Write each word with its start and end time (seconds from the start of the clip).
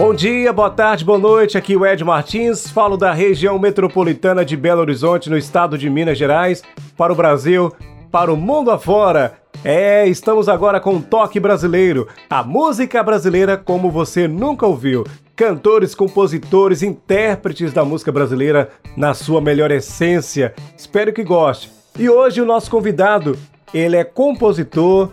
Bom 0.00 0.14
dia, 0.14 0.50
boa 0.50 0.70
tarde, 0.70 1.04
boa 1.04 1.18
noite. 1.18 1.58
Aqui 1.58 1.74
é 1.74 1.76
o 1.76 1.84
Ed 1.84 2.02
Martins. 2.02 2.70
Falo 2.70 2.96
da 2.96 3.12
região 3.12 3.58
metropolitana 3.58 4.46
de 4.46 4.56
Belo 4.56 4.80
Horizonte, 4.80 5.28
no 5.28 5.36
estado 5.36 5.76
de 5.76 5.90
Minas 5.90 6.16
Gerais, 6.16 6.62
para 6.96 7.12
o 7.12 7.14
Brasil, 7.14 7.70
para 8.10 8.32
o 8.32 8.36
mundo 8.36 8.70
afora. 8.70 9.34
É, 9.62 10.08
estamos 10.08 10.48
agora 10.48 10.80
com 10.80 10.94
um 10.94 11.02
toque 11.02 11.38
brasileiro, 11.38 12.08
a 12.30 12.42
música 12.42 13.02
brasileira 13.02 13.58
como 13.58 13.90
você 13.90 14.26
nunca 14.26 14.66
ouviu. 14.66 15.04
Cantores, 15.36 15.94
compositores, 15.94 16.82
intérpretes 16.82 17.70
da 17.70 17.84
música 17.84 18.10
brasileira 18.10 18.70
na 18.96 19.12
sua 19.12 19.38
melhor 19.38 19.70
essência. 19.70 20.54
Espero 20.78 21.12
que 21.12 21.22
goste. 21.22 21.70
E 21.98 22.08
hoje 22.08 22.40
o 22.40 22.46
nosso 22.46 22.70
convidado, 22.70 23.36
ele 23.74 23.98
é 23.98 24.04
compositor, 24.04 25.10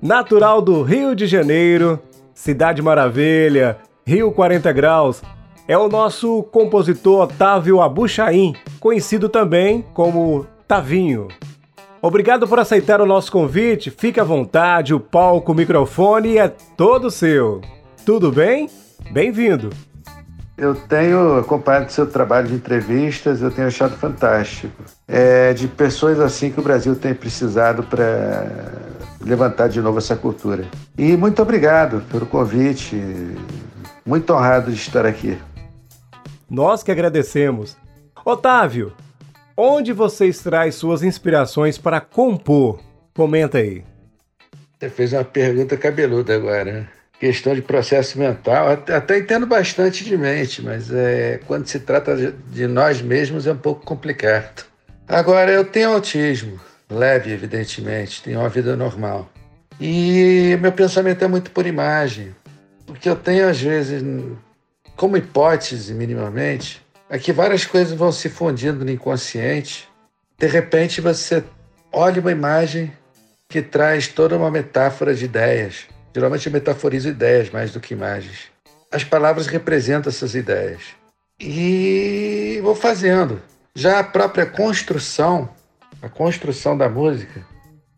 natural 0.00 0.62
do 0.62 0.82
Rio 0.82 1.16
de 1.16 1.26
Janeiro, 1.26 1.98
Cidade 2.32 2.80
Maravilha, 2.80 3.76
Rio 4.06 4.32
40 4.32 4.72
Graus, 4.72 5.22
é 5.68 5.76
o 5.76 5.88
nosso 5.88 6.42
compositor 6.44 7.22
Otávio 7.22 7.80
Abuchain, 7.80 8.54
conhecido 8.80 9.28
também 9.28 9.84
como 9.94 10.46
Tavinho. 10.66 11.28
Obrigado 12.02 12.48
por 12.48 12.58
aceitar 12.58 13.00
o 13.00 13.06
nosso 13.06 13.30
convite, 13.30 13.90
fique 13.90 14.18
à 14.18 14.24
vontade, 14.24 14.94
o 14.94 14.98
palco, 14.98 15.52
o 15.52 15.54
microfone 15.54 16.38
é 16.38 16.48
todo 16.48 17.10
seu. 17.10 17.60
Tudo 18.04 18.32
bem? 18.32 18.68
Bem-vindo! 19.10 19.70
Eu 20.56 20.74
tenho 20.74 21.38
acompanhado 21.38 21.90
seu 21.90 22.06
trabalho 22.06 22.48
de 22.48 22.54
entrevistas, 22.54 23.40
eu 23.40 23.50
tenho 23.50 23.68
achado 23.68 23.96
fantástico. 23.96 24.82
É 25.08 25.54
de 25.54 25.68
pessoas 25.68 26.20
assim 26.20 26.50
que 26.50 26.60
o 26.60 26.62
Brasil 26.62 26.94
tem 26.94 27.14
precisado 27.14 27.82
para 27.82 28.46
levantar 29.20 29.68
de 29.68 29.80
novo 29.80 29.98
essa 29.98 30.16
cultura. 30.16 30.64
E 30.98 31.16
muito 31.16 31.40
obrigado 31.40 32.02
pelo 32.10 32.26
convite. 32.26 32.96
Muito 34.10 34.32
honrado 34.32 34.72
de 34.72 34.76
estar 34.76 35.06
aqui. 35.06 35.38
Nós 36.50 36.82
que 36.82 36.90
agradecemos. 36.90 37.76
Otávio, 38.24 38.92
onde 39.56 39.92
você 39.92 40.26
extrai 40.26 40.72
suas 40.72 41.04
inspirações 41.04 41.78
para 41.78 42.00
compor? 42.00 42.80
Comenta 43.14 43.58
aí. 43.58 43.84
Você 44.76 44.90
fez 44.90 45.12
uma 45.12 45.22
pergunta 45.22 45.76
cabeluda 45.76 46.34
agora. 46.34 46.72
Né? 46.72 46.88
Questão 47.20 47.54
de 47.54 47.62
processo 47.62 48.18
mental, 48.18 48.70
até 48.70 49.16
entendo 49.16 49.46
bastante 49.46 50.02
de 50.02 50.16
mente, 50.16 50.60
mas 50.60 50.92
é, 50.92 51.38
quando 51.46 51.68
se 51.68 51.78
trata 51.78 52.34
de 52.48 52.66
nós 52.66 53.00
mesmos 53.00 53.46
é 53.46 53.52
um 53.52 53.58
pouco 53.58 53.86
complicado. 53.86 54.64
Agora, 55.06 55.52
eu 55.52 55.64
tenho 55.64 55.92
autismo, 55.92 56.58
leve, 56.90 57.30
evidentemente, 57.30 58.24
tenho 58.24 58.40
uma 58.40 58.48
vida 58.48 58.74
normal. 58.74 59.30
E 59.80 60.58
meu 60.60 60.72
pensamento 60.72 61.24
é 61.24 61.28
muito 61.28 61.52
por 61.52 61.64
imagem. 61.64 62.34
Que 62.98 63.08
eu 63.08 63.16
tenho, 63.16 63.48
às 63.48 63.60
vezes, 63.60 64.02
como 64.96 65.16
hipótese, 65.16 65.94
minimamente, 65.94 66.84
é 67.08 67.18
que 67.18 67.32
várias 67.32 67.64
coisas 67.64 67.96
vão 67.96 68.12
se 68.12 68.28
fundindo 68.28 68.84
no 68.84 68.90
inconsciente. 68.90 69.88
De 70.38 70.46
repente, 70.46 71.00
você 71.00 71.42
olha 71.92 72.20
uma 72.20 72.30
imagem 72.30 72.92
que 73.48 73.60
traz 73.60 74.08
toda 74.08 74.36
uma 74.36 74.50
metáfora 74.50 75.14
de 75.14 75.24
ideias. 75.24 75.86
Geralmente 76.14 76.46
eu 76.46 76.52
metaforizo 76.52 77.08
ideias 77.08 77.50
mais 77.50 77.72
do 77.72 77.80
que 77.80 77.94
imagens. 77.94 78.48
As 78.92 79.04
palavras 79.04 79.46
representam 79.46 80.10
essas 80.10 80.34
ideias. 80.34 80.82
E 81.38 82.60
vou 82.62 82.74
fazendo. 82.74 83.40
Já 83.74 84.00
a 84.00 84.04
própria 84.04 84.46
construção, 84.46 85.48
a 86.02 86.08
construção 86.08 86.76
da 86.76 86.88
música, 86.88 87.44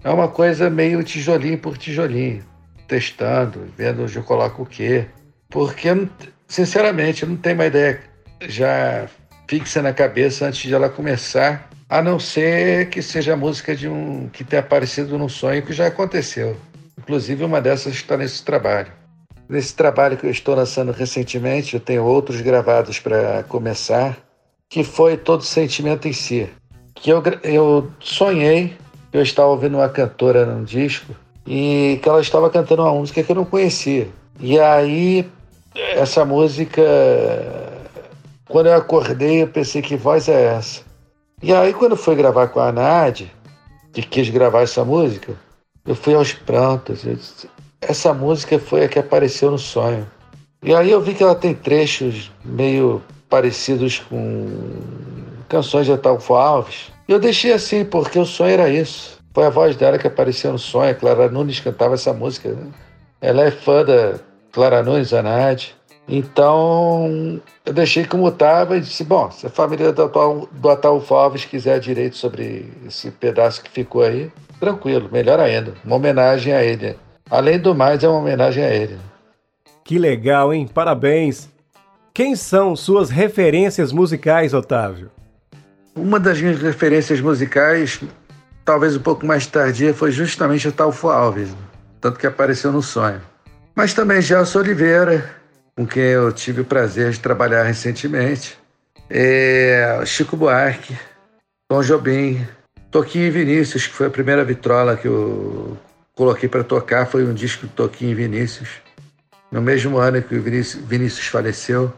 é 0.04 0.10
uma 0.10 0.28
coisa 0.28 0.70
meio 0.70 1.02
tijolinho 1.02 1.58
por 1.58 1.76
tijolinho 1.76 2.51
testando, 2.92 3.72
vendo 3.74 4.02
onde 4.02 4.14
eu 4.14 4.22
coloco 4.22 4.64
o 4.64 4.66
quê. 4.66 5.06
Porque, 5.48 5.88
sinceramente, 6.46 7.22
eu 7.22 7.28
não 7.30 7.36
tenho 7.36 7.54
uma 7.54 7.64
ideia 7.64 8.00
já 8.42 9.08
fixa 9.48 9.80
na 9.80 9.94
cabeça 9.94 10.46
antes 10.46 10.60
de 10.60 10.74
ela 10.74 10.90
começar, 10.90 11.70
a 11.88 12.02
não 12.02 12.18
ser 12.18 12.90
que 12.90 13.00
seja 13.00 13.32
a 13.32 13.36
música 13.36 13.74
de 13.74 13.88
um 13.88 14.28
que 14.28 14.44
tenha 14.44 14.60
aparecido 14.60 15.16
num 15.16 15.28
sonho 15.28 15.62
que 15.62 15.72
já 15.72 15.86
aconteceu. 15.86 16.54
Inclusive, 16.98 17.44
uma 17.44 17.62
dessas 17.62 17.94
está 17.94 18.14
nesse 18.14 18.44
trabalho. 18.44 18.92
Nesse 19.48 19.74
trabalho 19.74 20.18
que 20.18 20.26
eu 20.26 20.30
estou 20.30 20.54
lançando 20.54 20.92
recentemente, 20.92 21.74
eu 21.74 21.80
tenho 21.80 22.04
outros 22.04 22.42
gravados 22.42 23.00
para 23.00 23.42
começar, 23.44 24.18
que 24.68 24.84
foi 24.84 25.16
Todo 25.16 25.42
Sentimento 25.42 26.06
em 26.06 26.12
Si. 26.12 26.48
Que 26.94 27.10
eu, 27.10 27.22
eu 27.42 27.90
sonhei, 28.00 28.76
eu 29.12 29.22
estava 29.22 29.48
ouvindo 29.48 29.78
uma 29.78 29.88
cantora 29.88 30.44
num 30.44 30.62
disco, 30.62 31.14
e 31.46 31.98
que 32.02 32.08
ela 32.08 32.20
estava 32.20 32.50
cantando 32.50 32.82
uma 32.82 32.94
música 32.94 33.22
que 33.22 33.30
eu 33.30 33.36
não 33.36 33.44
conhecia. 33.44 34.08
E 34.40 34.58
aí, 34.58 35.28
essa 35.74 36.24
música, 36.24 36.82
quando 38.48 38.66
eu 38.66 38.74
acordei, 38.74 39.42
eu 39.42 39.48
pensei: 39.48 39.82
que 39.82 39.96
voz 39.96 40.28
é 40.28 40.56
essa? 40.56 40.82
E 41.42 41.52
aí, 41.52 41.72
quando 41.72 41.96
fui 41.96 42.14
gravar 42.14 42.48
com 42.48 42.60
a 42.60 42.70
Nádia, 42.70 43.30
que 43.92 44.02
quis 44.02 44.28
gravar 44.28 44.62
essa 44.62 44.84
música, 44.84 45.34
eu 45.84 45.94
fui 45.94 46.14
aos 46.14 46.32
prantos. 46.32 47.02
Disse, 47.02 47.48
essa 47.80 48.14
música 48.14 48.58
foi 48.58 48.84
a 48.84 48.88
que 48.88 48.98
apareceu 48.98 49.50
no 49.50 49.58
sonho. 49.58 50.06
E 50.62 50.72
aí 50.74 50.90
eu 50.90 51.00
vi 51.00 51.14
que 51.14 51.22
ela 51.22 51.34
tem 51.34 51.54
trechos 51.54 52.30
meio 52.44 53.02
parecidos 53.28 53.98
com 53.98 54.46
canções 55.48 55.86
de 55.86 55.92
Atalfo 55.92 56.34
Alves. 56.34 56.92
E 57.08 57.12
eu 57.12 57.18
deixei 57.18 57.52
assim, 57.52 57.84
porque 57.84 58.18
o 58.18 58.24
sonho 58.24 58.52
era 58.52 58.70
isso. 58.70 59.21
Foi 59.34 59.44
a 59.44 59.50
voz 59.50 59.76
dela 59.76 59.98
que 59.98 60.06
apareceu 60.06 60.52
no 60.52 60.58
sonho. 60.58 60.90
A 60.90 60.94
Clara 60.94 61.28
Nunes 61.28 61.60
cantava 61.60 61.94
essa 61.94 62.12
música. 62.12 62.50
Né? 62.50 62.66
Ela 63.20 63.44
é 63.44 63.50
fã 63.50 63.84
da 63.84 64.18
Clara 64.52 64.82
Nunes, 64.82 65.12
a 65.12 65.22
Nádia. 65.22 65.70
Então, 66.08 67.40
eu 67.64 67.72
deixei 67.72 68.04
como 68.04 68.28
estava 68.28 68.76
e 68.76 68.80
disse: 68.80 69.04
bom, 69.04 69.30
se 69.30 69.46
a 69.46 69.50
família 69.50 69.92
do, 69.92 70.02
atual, 70.02 70.48
do 70.50 70.68
Ataúfo 70.68 71.14
Alves 71.14 71.44
quiser 71.44 71.78
direito 71.78 72.16
sobre 72.16 72.70
esse 72.86 73.10
pedaço 73.10 73.62
que 73.62 73.70
ficou 73.70 74.02
aí, 74.02 74.30
tranquilo, 74.58 75.08
melhor 75.10 75.38
ainda. 75.40 75.74
Uma 75.84 75.96
homenagem 75.96 76.52
a 76.52 76.62
ele. 76.62 76.96
Além 77.30 77.58
do 77.58 77.74
mais, 77.74 78.02
é 78.02 78.08
uma 78.08 78.18
homenagem 78.18 78.64
a 78.64 78.70
ele. 78.70 78.98
Que 79.84 79.98
legal, 79.98 80.52
hein? 80.52 80.68
Parabéns. 80.72 81.48
Quem 82.12 82.36
são 82.36 82.76
suas 82.76 83.08
referências 83.08 83.90
musicais, 83.90 84.52
Otávio? 84.52 85.10
Uma 85.94 86.20
das 86.20 86.40
minhas 86.40 86.60
referências 86.60 87.20
musicais 87.20 88.00
talvez 88.72 88.96
um 88.96 89.00
pouco 89.00 89.26
mais 89.26 89.46
tardia, 89.46 89.92
foi 89.92 90.10
justamente 90.10 90.66
o 90.66 90.72
Talfo 90.72 91.10
Alves, 91.10 91.50
tanto 92.00 92.18
que 92.18 92.26
apareceu 92.26 92.72
no 92.72 92.82
sonho. 92.82 93.20
Mas 93.74 93.92
também 93.92 94.22
Gelson 94.22 94.60
Oliveira, 94.60 95.30
com 95.76 95.86
quem 95.86 96.04
eu 96.04 96.32
tive 96.32 96.62
o 96.62 96.64
prazer 96.64 97.10
de 97.10 97.20
trabalhar 97.20 97.64
recentemente, 97.64 98.58
é, 99.10 100.02
Chico 100.06 100.38
Buarque, 100.38 100.96
Tom 101.68 101.82
Jobim, 101.82 102.46
Toquinho 102.90 103.26
e 103.26 103.30
Vinícius, 103.30 103.86
que 103.86 103.92
foi 103.92 104.06
a 104.06 104.10
primeira 104.10 104.42
vitrola 104.42 104.96
que 104.96 105.06
eu 105.06 105.76
coloquei 106.16 106.48
para 106.48 106.64
tocar, 106.64 107.04
foi 107.04 107.26
um 107.26 107.34
disco 107.34 107.66
de 107.66 107.74
Toquinho 107.74 108.12
e 108.12 108.14
Vinícius, 108.14 108.70
no 109.50 109.60
mesmo 109.60 109.98
ano 109.98 110.22
que 110.22 110.34
o 110.34 110.42
Vinícius, 110.42 110.82
Vinícius 110.82 111.26
faleceu. 111.26 111.92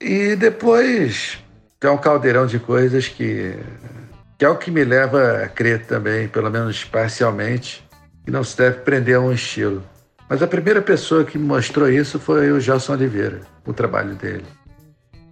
E 0.00 0.34
depois 0.34 1.38
tem 1.78 1.88
um 1.88 1.96
caldeirão 1.96 2.48
de 2.48 2.58
coisas 2.58 3.06
que 3.06 3.54
que 4.38 4.44
é 4.44 4.48
o 4.48 4.56
que 4.56 4.70
me 4.70 4.84
leva 4.84 5.42
a 5.44 5.48
crer 5.48 5.86
também, 5.86 6.28
pelo 6.28 6.50
menos 6.50 6.84
parcialmente, 6.84 7.86
que 8.24 8.30
não 8.30 8.44
se 8.44 8.56
deve 8.56 8.78
prender 8.80 9.16
a 9.16 9.20
um 9.20 9.32
estilo. 9.32 9.82
Mas 10.28 10.42
a 10.42 10.46
primeira 10.46 10.82
pessoa 10.82 11.24
que 11.24 11.38
me 11.38 11.46
mostrou 11.46 11.88
isso 11.90 12.18
foi 12.18 12.50
o 12.50 12.60
Gelson 12.60 12.94
Oliveira, 12.94 13.40
o 13.64 13.72
trabalho 13.72 14.14
dele. 14.14 14.44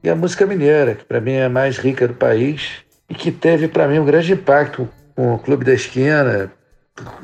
E 0.03 0.09
a 0.09 0.15
música 0.15 0.47
mineira, 0.47 0.95
que 0.95 1.05
para 1.05 1.21
mim 1.21 1.33
é 1.33 1.47
a 1.47 1.49
mais 1.49 1.79
rica 1.79 2.07
do 2.07 2.15
país 2.15 2.85
e 3.09 3.15
que 3.15 3.33
teve 3.33 3.69
para 3.69 3.89
mim 3.89 3.99
um 3.99 4.05
grande 4.05 4.33
impacto 4.33 4.89
com 5.15 5.35
o 5.35 5.39
Clube 5.39 5.65
da 5.65 5.73
Esquina, 5.73 6.51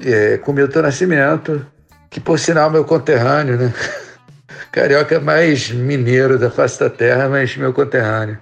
é, 0.04 0.38
com 0.38 0.52
Milton 0.52 0.82
Nascimento, 0.82 1.66
que 2.08 2.20
por 2.20 2.38
sinal 2.38 2.70
meu 2.70 2.84
conterrâneo, 2.84 3.56
né? 3.56 3.72
Carioca 4.72 5.20
mais 5.20 5.70
mineiro 5.70 6.38
da 6.38 6.50
face 6.50 6.78
da 6.78 6.90
terra, 6.90 7.28
mas 7.28 7.56
meu 7.56 7.72
conterrâneo. 7.72 8.38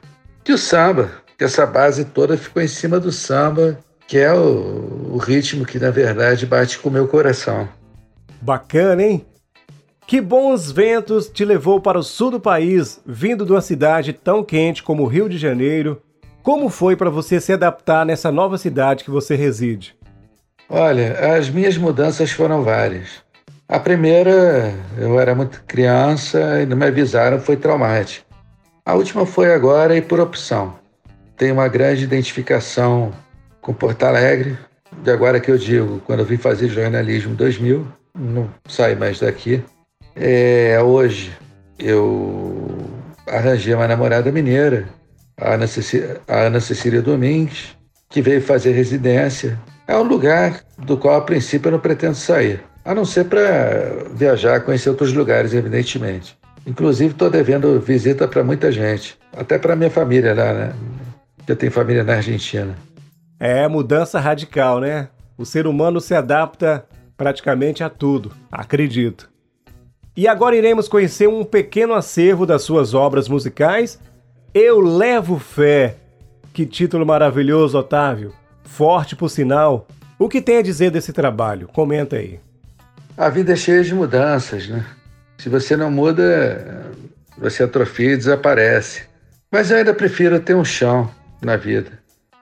E 0.46 0.52
o 0.52 0.58
samba, 0.58 1.10
que 1.38 1.44
essa 1.44 1.64
base 1.64 2.04
toda 2.04 2.36
ficou 2.36 2.60
em 2.60 2.66
cima 2.66 2.98
do 2.98 3.12
samba, 3.12 3.78
que 4.08 4.18
é 4.18 4.34
o, 4.34 5.12
o 5.12 5.18
ritmo 5.18 5.64
que, 5.64 5.78
na 5.78 5.90
verdade, 5.90 6.44
bate 6.44 6.80
com 6.80 6.88
o 6.88 6.92
meu 6.92 7.06
coração. 7.06 7.68
Bacana, 8.42 9.04
hein? 9.04 9.24
Que 10.04 10.20
bons 10.20 10.72
ventos 10.72 11.28
te 11.28 11.44
levou 11.44 11.80
para 11.80 11.98
o 11.98 12.02
sul 12.02 12.32
do 12.32 12.40
país, 12.40 13.00
vindo 13.06 13.46
de 13.46 13.52
uma 13.52 13.60
cidade 13.60 14.12
tão 14.12 14.42
quente 14.42 14.82
como 14.82 15.04
o 15.04 15.06
Rio 15.06 15.28
de 15.28 15.38
Janeiro? 15.38 16.02
Como 16.42 16.68
foi 16.68 16.96
para 16.96 17.10
você 17.10 17.40
se 17.40 17.52
adaptar 17.52 18.04
nessa 18.04 18.32
nova 18.32 18.58
cidade 18.58 19.04
que 19.04 19.10
você 19.10 19.36
reside? 19.36 19.94
Olha, 20.68 21.36
as 21.36 21.48
minhas 21.48 21.76
mudanças 21.76 22.32
foram 22.32 22.64
várias. 22.64 23.22
A 23.68 23.78
primeira, 23.78 24.74
eu 24.96 25.20
era 25.20 25.34
muito 25.34 25.62
criança 25.66 26.62
e 26.62 26.66
não 26.66 26.76
me 26.76 26.86
avisaram, 26.86 27.38
foi 27.38 27.56
traumática. 27.56 28.26
A 28.84 28.94
última 28.94 29.26
foi 29.26 29.52
agora 29.52 29.94
e 29.94 30.00
por 30.00 30.18
opção. 30.18 30.77
Tenho 31.38 31.54
uma 31.54 31.68
grande 31.68 32.02
identificação 32.02 33.12
com 33.60 33.72
Porto 33.72 34.02
Alegre, 34.02 34.58
de 35.04 35.10
agora 35.12 35.38
que 35.38 35.48
eu 35.48 35.56
digo, 35.56 36.02
quando 36.04 36.18
eu 36.18 36.24
vim 36.24 36.36
fazer 36.36 36.68
jornalismo 36.68 37.32
em 37.32 37.36
2000, 37.36 37.86
não 38.18 38.50
saí 38.68 38.96
mais 38.96 39.20
daqui. 39.20 39.62
É, 40.16 40.80
hoje 40.82 41.30
eu 41.78 42.76
arranjei 43.24 43.72
uma 43.72 43.86
namorada 43.86 44.32
mineira, 44.32 44.88
a 45.40 45.54
Ana, 45.54 45.68
Cecília, 45.68 46.20
a 46.26 46.40
Ana 46.40 46.58
Cecília 46.58 47.00
Domingues, 47.00 47.76
que 48.08 48.20
veio 48.20 48.42
fazer 48.42 48.72
residência. 48.72 49.56
É 49.86 49.96
um 49.96 50.02
lugar 50.02 50.60
do 50.76 50.96
qual, 50.96 51.18
a 51.18 51.20
princípio, 51.20 51.68
eu 51.68 51.72
não 51.72 51.78
pretendo 51.78 52.16
sair, 52.16 52.60
a 52.84 52.92
não 52.92 53.04
ser 53.04 53.26
para 53.26 54.08
viajar, 54.12 54.60
conhecer 54.62 54.90
outros 54.90 55.12
lugares, 55.12 55.54
evidentemente. 55.54 56.36
Inclusive, 56.66 57.12
estou 57.12 57.30
devendo 57.30 57.78
visita 57.80 58.26
para 58.26 58.42
muita 58.42 58.72
gente, 58.72 59.16
até 59.36 59.56
para 59.56 59.76
minha 59.76 59.88
família 59.90 60.34
lá, 60.34 60.52
né? 60.52 60.72
Eu 61.48 61.56
tenho 61.56 61.72
família 61.72 62.04
na 62.04 62.16
Argentina. 62.16 62.76
É 63.40 63.66
mudança 63.66 64.20
radical, 64.20 64.80
né? 64.80 65.08
O 65.38 65.46
ser 65.46 65.66
humano 65.66 65.98
se 65.98 66.14
adapta 66.14 66.84
praticamente 67.16 67.82
a 67.82 67.88
tudo, 67.88 68.32
acredito. 68.52 69.30
E 70.14 70.28
agora 70.28 70.56
iremos 70.56 70.88
conhecer 70.88 71.26
um 71.26 71.44
pequeno 71.44 71.94
acervo 71.94 72.44
das 72.44 72.62
suas 72.62 72.92
obras 72.92 73.28
musicais. 73.28 73.98
Eu 74.52 74.80
levo 74.80 75.38
fé. 75.38 75.96
Que 76.52 76.66
título 76.66 77.06
maravilhoso, 77.06 77.78
Otávio. 77.78 78.34
Forte 78.64 79.16
por 79.16 79.30
sinal. 79.30 79.86
O 80.18 80.28
que 80.28 80.42
tem 80.42 80.58
a 80.58 80.62
dizer 80.62 80.90
desse 80.90 81.14
trabalho? 81.14 81.68
Comenta 81.68 82.16
aí. 82.16 82.40
A 83.16 83.30
vida 83.30 83.54
é 83.54 83.56
cheia 83.56 83.82
de 83.82 83.94
mudanças, 83.94 84.68
né? 84.68 84.84
Se 85.38 85.48
você 85.48 85.76
não 85.76 85.90
muda, 85.90 86.92
você 87.38 87.62
atrofia 87.62 88.12
e 88.12 88.16
desaparece. 88.16 89.04
Mas 89.50 89.70
eu 89.70 89.78
ainda 89.78 89.94
prefiro 89.94 90.38
ter 90.40 90.54
um 90.54 90.64
chão 90.64 91.08
na 91.42 91.56
vida. 91.56 91.98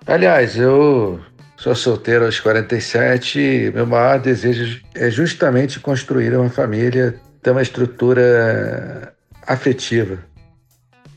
Aliás, 0.06 0.56
eu 0.56 1.20
sou 1.56 1.75
solteiro 1.75 2.26
aos 2.26 2.38
47 2.38 3.40
e 3.40 3.70
meu 3.72 3.87
maior 3.87 4.20
desejo 4.20 4.81
é 4.94 5.10
justamente 5.10 5.81
construir 5.81 6.34
uma 6.37 6.50
família, 6.50 7.19
ter 7.43 7.50
uma 7.50 7.62
estrutura 7.62 9.14
afetiva. 9.46 10.19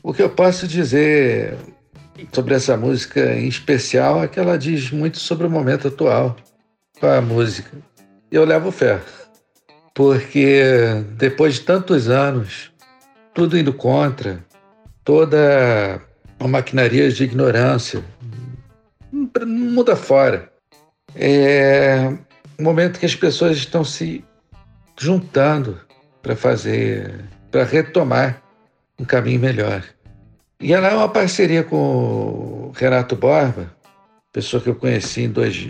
O 0.02 0.14
que 0.14 0.22
eu 0.22 0.30
posso 0.30 0.66
dizer 0.66 1.56
sobre 2.32 2.54
essa 2.54 2.76
música 2.76 3.34
em 3.34 3.48
especial 3.48 4.22
é 4.22 4.28
que 4.28 4.40
ela 4.40 4.58
diz 4.58 4.90
muito 4.90 5.18
sobre 5.18 5.46
o 5.46 5.50
momento 5.50 5.88
atual 5.88 6.36
com 6.98 7.06
a 7.06 7.20
música. 7.20 7.70
E 8.30 8.36
eu 8.36 8.44
levo 8.44 8.70
fé, 8.70 9.00
porque 9.94 10.62
depois 11.16 11.54
de 11.54 11.60
tantos 11.62 12.08
anos, 12.08 12.70
tudo 13.34 13.58
indo 13.58 13.72
contra, 13.72 14.44
toda 15.04 16.00
uma 16.40 16.48
maquinaria 16.48 17.10
de 17.10 17.22
ignorância, 17.22 18.02
muda 19.46 19.94
fora. 19.94 20.50
É 21.14 22.08
um 22.58 22.64
momento 22.64 22.98
que 22.98 23.06
as 23.06 23.14
pessoas 23.14 23.58
estão 23.58 23.84
se 23.84 24.24
juntando 24.98 25.78
para 26.22 26.34
fazer, 26.34 27.24
para 27.50 27.64
retomar 27.64 28.42
um 28.98 29.04
caminho 29.04 29.40
melhor. 29.40 29.84
E 30.60 30.72
ela 30.72 30.88
é 30.88 30.94
uma 30.94 31.08
parceria 31.08 31.62
com 31.62 31.76
o 31.76 32.72
Renato 32.74 33.16
Borba, 33.16 33.72
pessoa 34.32 34.62
que 34.62 34.68
eu 34.68 34.74
conheci 34.74 35.22
em 35.22 35.30
dois, 35.30 35.68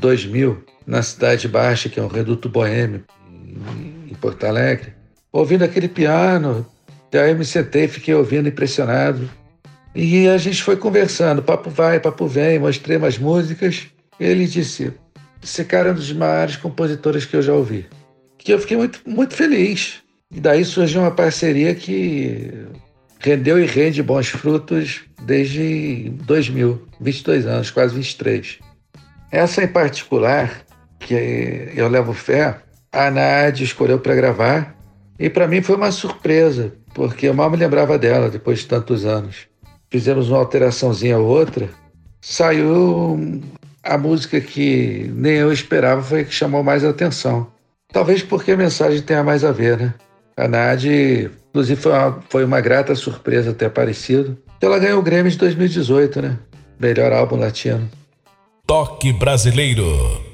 2000, 0.00 0.64
na 0.86 1.02
Cidade 1.02 1.48
Baixa, 1.48 1.88
que 1.88 1.98
é 1.98 2.02
um 2.02 2.08
reduto 2.08 2.48
boêmio, 2.48 3.04
em 4.10 4.14
Porto 4.14 4.44
Alegre. 4.44 4.92
Ouvindo 5.32 5.64
aquele 5.64 5.88
piano, 5.88 6.66
daí 7.10 7.30
eu 7.30 7.38
me 7.38 7.44
sentei, 7.44 7.88
fiquei 7.88 8.14
ouvindo, 8.14 8.48
impressionado. 8.48 9.28
E 9.94 10.26
a 10.28 10.36
gente 10.38 10.62
foi 10.62 10.76
conversando, 10.76 11.42
papo 11.42 11.70
vai, 11.70 12.00
papo 12.00 12.26
vem, 12.26 12.58
mostrei 12.58 12.96
umas 12.96 13.16
músicas. 13.16 13.86
Ele 14.18 14.46
disse: 14.46 14.92
Esse 15.42 15.64
cara 15.64 15.90
é 15.90 15.92
um 15.92 15.94
dos 15.94 16.12
maiores 16.12 16.56
compositores 16.56 17.24
que 17.24 17.36
eu 17.36 17.42
já 17.42 17.52
ouvi. 17.52 17.86
Que 18.36 18.52
eu 18.52 18.58
fiquei 18.58 18.76
muito, 18.76 19.00
muito 19.06 19.34
feliz. 19.34 20.02
E 20.30 20.40
daí 20.40 20.64
surgiu 20.64 21.02
uma 21.02 21.12
parceria 21.12 21.74
que 21.74 22.66
rendeu 23.20 23.62
e 23.62 23.66
rende 23.66 24.02
bons 24.02 24.28
frutos 24.28 25.02
desde 25.22 26.10
2000, 26.24 26.88
22 27.00 27.46
anos, 27.46 27.70
quase 27.70 27.94
23. 27.94 28.58
Essa 29.30 29.62
em 29.62 29.68
particular, 29.68 30.64
que 30.98 31.14
eu 31.74 31.88
levo 31.88 32.12
fé, 32.12 32.58
a 32.92 33.10
Nádia 33.10 33.64
escolheu 33.64 33.98
para 33.98 34.14
gravar 34.14 34.76
e 35.18 35.30
para 35.30 35.46
mim 35.46 35.62
foi 35.62 35.76
uma 35.76 35.92
surpresa, 35.92 36.72
porque 36.92 37.28
eu 37.28 37.34
mal 37.34 37.50
me 37.50 37.56
lembrava 37.56 37.96
dela 37.98 38.28
depois 38.28 38.60
de 38.60 38.66
tantos 38.66 39.04
anos. 39.04 39.46
Fizemos 39.90 40.28
uma 40.28 40.38
alteraçãozinha 40.38 41.18
ou 41.18 41.26
outra, 41.26 41.68
saiu 42.20 43.42
a 43.82 43.98
música 43.98 44.40
que 44.40 45.10
nem 45.14 45.34
eu 45.34 45.52
esperava, 45.52 46.02
foi 46.02 46.20
a 46.20 46.24
que 46.24 46.34
chamou 46.34 46.62
mais 46.62 46.84
atenção. 46.84 47.46
Talvez 47.92 48.22
porque 48.22 48.52
a 48.52 48.56
mensagem 48.56 49.02
tenha 49.02 49.22
mais 49.22 49.44
a 49.44 49.52
ver, 49.52 49.78
né? 49.78 49.94
A 50.36 50.48
Nádia, 50.48 51.30
inclusive, 51.50 51.80
foi 51.80 51.92
uma, 51.92 52.22
foi 52.28 52.44
uma 52.44 52.60
grata 52.60 52.94
surpresa 52.94 53.52
ter 53.52 53.66
aparecido. 53.66 54.36
Ela 54.60 54.78
ganhou 54.78 54.98
o 54.98 55.02
Grêmio 55.02 55.30
de 55.30 55.38
2018, 55.38 56.22
né? 56.22 56.38
Melhor 56.80 57.12
álbum 57.12 57.36
latino. 57.36 57.88
Toque 58.66 59.12
Brasileiro. 59.12 60.33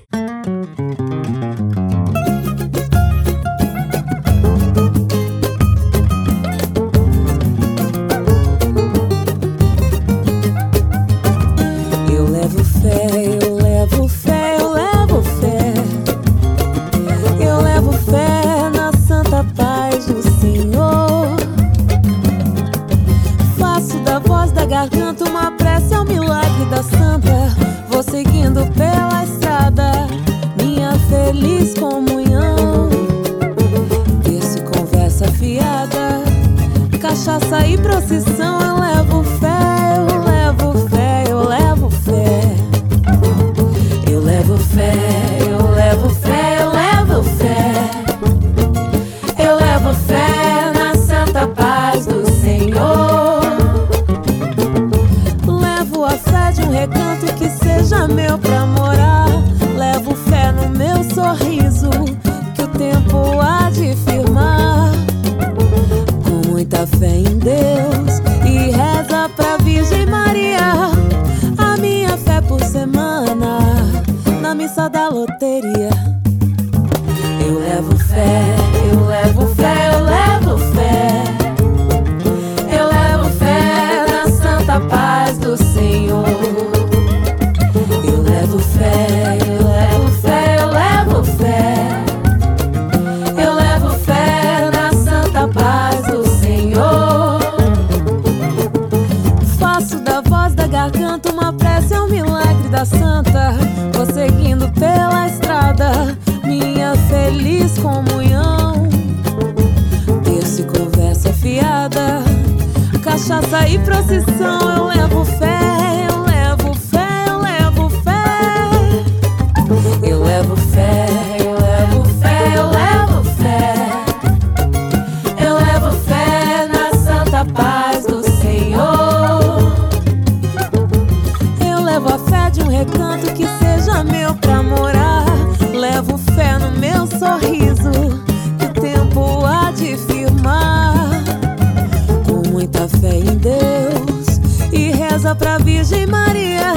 Virgem 145.70 146.06
Maria. 146.06 146.72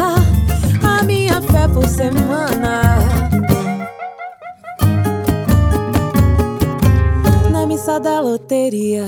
A 0.83 1.01
minha 1.03 1.41
fé 1.41 1.67
por 1.67 1.87
semana. 1.87 2.99
Na 7.51 7.65
missa 7.65 7.99
da 7.99 8.21
loteria. 8.21 9.05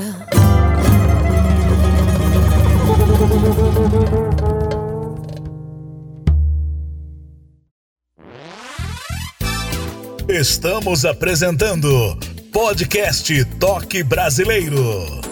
Estamos 10.27 11.06
apresentando 11.06 12.18
Podcast 12.51 13.46
Toque 13.60 14.01
Brasileiro. 14.01 15.25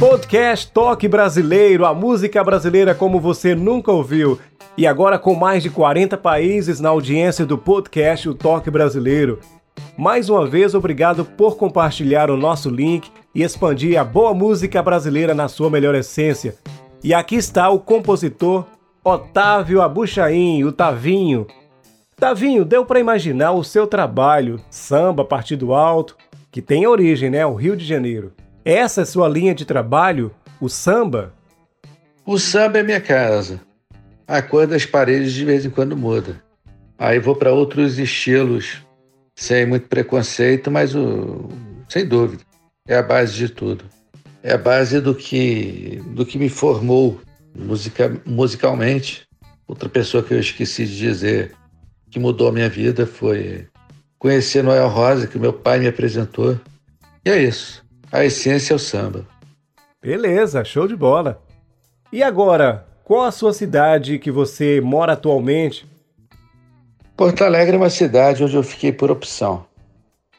Podcast 0.00 0.72
Toque 0.72 1.06
Brasileiro, 1.06 1.84
a 1.84 1.92
música 1.92 2.42
brasileira 2.42 2.94
como 2.94 3.20
você 3.20 3.54
nunca 3.54 3.92
ouviu. 3.92 4.38
E 4.74 4.86
agora 4.86 5.18
com 5.18 5.34
mais 5.34 5.62
de 5.62 5.68
40 5.68 6.16
países 6.16 6.80
na 6.80 6.88
audiência 6.88 7.44
do 7.44 7.58
podcast 7.58 8.26
O 8.26 8.34
Toque 8.34 8.70
Brasileiro. 8.70 9.40
Mais 9.98 10.30
uma 10.30 10.46
vez, 10.46 10.74
obrigado 10.74 11.22
por 11.22 11.58
compartilhar 11.58 12.30
o 12.30 12.36
nosso 12.38 12.70
link 12.70 13.10
e 13.34 13.42
expandir 13.42 14.00
a 14.00 14.02
boa 14.02 14.32
música 14.32 14.82
brasileira 14.82 15.34
na 15.34 15.48
sua 15.48 15.68
melhor 15.68 15.94
essência. 15.94 16.54
E 17.04 17.12
aqui 17.12 17.36
está 17.36 17.68
o 17.68 17.78
compositor 17.78 18.64
Otávio 19.04 19.82
Abuchain, 19.82 20.64
o 20.64 20.72
Tavinho. 20.72 21.46
Tavinho, 22.16 22.64
deu 22.64 22.86
para 22.86 23.00
imaginar 23.00 23.52
o 23.52 23.62
seu 23.62 23.86
trabalho, 23.86 24.62
samba 24.70 25.26
Partido 25.26 25.74
Alto, 25.74 26.16
que 26.50 26.62
tem 26.62 26.86
origem, 26.86 27.28
né, 27.28 27.44
o 27.44 27.54
Rio 27.54 27.76
de 27.76 27.84
Janeiro. 27.84 28.32
Essa 28.64 29.02
é 29.02 29.04
sua 29.04 29.28
linha 29.28 29.54
de 29.54 29.64
trabalho, 29.64 30.34
o 30.60 30.68
samba? 30.68 31.32
O 32.26 32.38
samba 32.38 32.78
é 32.78 32.82
minha 32.82 33.00
casa. 33.00 33.60
A 34.28 34.42
cor 34.42 34.66
das 34.66 34.84
paredes 34.84 35.32
de 35.32 35.44
vez 35.44 35.64
em 35.64 35.70
quando 35.70 35.96
muda. 35.96 36.42
Aí 36.98 37.18
vou 37.18 37.34
para 37.34 37.52
outros 37.52 37.98
estilos, 37.98 38.84
sem 39.34 39.64
muito 39.64 39.88
preconceito, 39.88 40.70
mas 40.70 40.94
o, 40.94 41.48
sem 41.88 42.06
dúvida, 42.06 42.42
é 42.86 42.96
a 42.96 43.02
base 43.02 43.34
de 43.34 43.48
tudo. 43.48 43.84
É 44.42 44.52
a 44.52 44.58
base 44.58 45.00
do 45.00 45.14
que, 45.14 46.02
do 46.08 46.26
que 46.26 46.38
me 46.38 46.50
formou 46.50 47.18
musica, 47.56 48.20
musicalmente. 48.26 49.26
Outra 49.66 49.88
pessoa 49.88 50.22
que 50.22 50.34
eu 50.34 50.40
esqueci 50.40 50.84
de 50.84 50.98
dizer 50.98 51.52
que 52.10 52.18
mudou 52.18 52.48
a 52.48 52.52
minha 52.52 52.68
vida 52.68 53.06
foi 53.06 53.66
conhecer 54.18 54.62
Noel 54.62 54.88
Rosa, 54.88 55.26
que 55.26 55.38
meu 55.38 55.52
pai 55.52 55.78
me 55.78 55.88
apresentou. 55.88 56.60
E 57.24 57.30
é 57.30 57.42
isso. 57.42 57.82
A 58.12 58.24
essência 58.24 58.72
é 58.72 58.76
o 58.76 58.78
samba. 58.78 59.24
Beleza, 60.02 60.64
show 60.64 60.88
de 60.88 60.96
bola. 60.96 61.40
E 62.12 62.22
agora, 62.22 62.86
qual 63.04 63.22
a 63.24 63.30
sua 63.30 63.52
cidade 63.52 64.18
que 64.18 64.30
você 64.30 64.80
mora 64.80 65.12
atualmente? 65.12 65.86
Porto 67.16 67.44
Alegre 67.44 67.76
é 67.76 67.78
uma 67.78 67.90
cidade 67.90 68.42
onde 68.42 68.56
eu 68.56 68.62
fiquei 68.62 68.92
por 68.92 69.10
opção. 69.10 69.64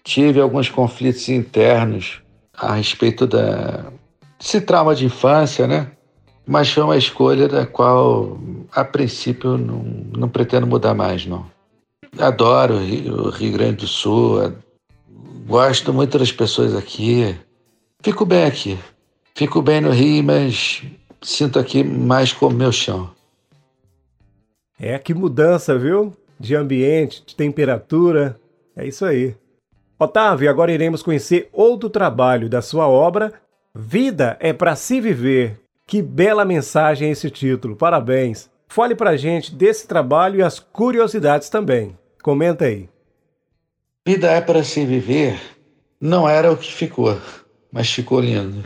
Tive 0.04 0.42
alguns 0.42 0.70
conflitos 0.70 1.30
internos 1.30 2.22
a 2.58 2.74
respeito 2.74 3.26
da 3.26 3.86
desse 4.38 4.60
trauma 4.60 4.96
de 4.96 5.06
infância, 5.06 5.68
né? 5.68 5.92
Mas 6.46 6.72
foi 6.72 6.84
uma 6.84 6.98
escolha 6.98 7.48
da 7.48 7.66
qual, 7.66 8.40
a 8.72 8.84
princípio, 8.84 9.58
não, 9.58 9.84
não 10.18 10.28
pretendo 10.28 10.66
mudar 10.66 10.96
mais, 10.96 11.26
não. 11.26 11.46
Adoro 12.18 12.76
o 12.76 13.30
Rio 13.30 13.54
Grande 13.54 13.78
do 13.78 13.88
Sul, 13.88 14.52
gosto 15.46 15.94
muito 15.94 16.18
das 16.18 16.32
pessoas 16.32 16.76
aqui. 16.76 17.36
Fico 18.04 18.26
bem 18.26 18.46
aqui. 18.46 18.80
Fico 19.36 19.62
bem 19.62 19.82
no 19.82 19.92
Rio, 19.92 20.24
mas 20.24 20.84
sinto 21.22 21.60
aqui 21.60 21.84
mais 21.84 22.34
como 22.34 22.56
meu 22.56 22.72
chão. 22.72 23.12
É, 24.80 24.98
que 24.98 25.14
mudança, 25.14 25.78
viu? 25.78 26.12
De 26.40 26.56
ambiente, 26.56 27.24
de 27.26 27.36
temperatura. 27.36 28.40
É 28.76 28.88
isso 28.88 29.06
aí. 29.06 29.36
Otávio, 30.00 30.50
agora 30.50 30.72
iremos 30.72 31.04
conhecer 31.04 31.48
outro 31.54 31.90
trabalho 31.90 32.50
da 32.50 32.62
sua 32.62 32.88
obra, 32.88 33.34
Vida 33.74 34.36
é 34.42 34.52
para 34.52 34.76
se 34.76 35.00
viver. 35.00 35.60
Que 35.88 36.02
bela 36.02 36.44
mensagem 36.44 37.12
esse 37.12 37.30
título. 37.30 37.76
Parabéns. 37.76 38.50
Fale 38.68 38.96
pra 38.96 39.16
gente 39.16 39.54
desse 39.54 39.88
trabalho 39.88 40.40
e 40.40 40.44
as 40.44 40.60
curiosidades 40.60 41.50
também. 41.50 41.98
Comenta 42.22 42.66
aí. 42.66 42.90
Vida 44.06 44.30
é 44.30 44.42
para 44.42 44.64
se 44.64 44.86
viver 44.86 45.40
não 46.02 46.28
era 46.28 46.52
o 46.52 46.58
que 46.58 46.74
ficou, 46.74 47.16
mas 47.72 47.92
ficou 47.92 48.20
lindo. 48.20 48.64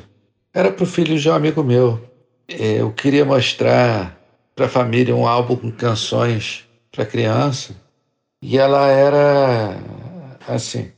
Era 0.53 0.71
pro 0.71 0.85
filho 0.85 1.17
de 1.17 1.29
um 1.29 1.33
amigo 1.33 1.63
meu. 1.63 2.01
É, 2.47 2.81
eu 2.81 2.91
queria 2.91 3.25
mostrar 3.25 4.17
para 4.55 4.67
a 4.67 4.69
família 4.69 5.15
um 5.15 5.27
álbum 5.27 5.55
com 5.55 5.71
canções 5.71 6.65
para 6.91 7.05
criança 7.05 7.75
e 8.41 8.57
ela 8.57 8.87
era 8.89 9.77
assim. 10.47 10.91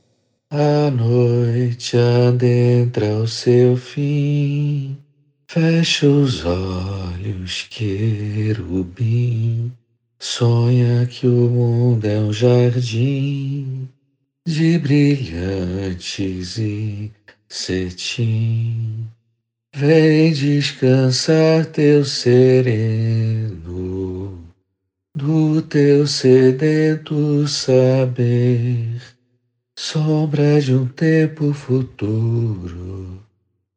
A 0.50 0.90
noite 0.90 1.96
adentra 1.96 3.04
o 3.16 3.28
seu 3.28 3.76
fim, 3.76 4.96
fecha 5.50 6.08
os 6.08 6.42
olhos, 6.44 7.66
querubim, 7.68 8.90
sonha 10.18 11.06
que 11.06 11.26
o 11.26 11.50
mundo 11.50 12.04
é 12.06 12.18
um 12.18 12.32
jardim 12.32 13.88
de 14.46 14.78
brilhantes 14.78 16.56
e 16.56 17.12
cetim. 17.48 19.08
Vem 19.74 20.32
descansar 20.32 21.66
teu 21.66 22.04
sereno 22.04 23.58
do 25.16 25.62
teu 25.62 26.06
sedento 26.06 27.46
saber 27.48 29.00
sombra 29.78 30.60
de 30.60 30.74
um 30.74 30.86
tempo 30.86 31.52
futuro 31.52 33.20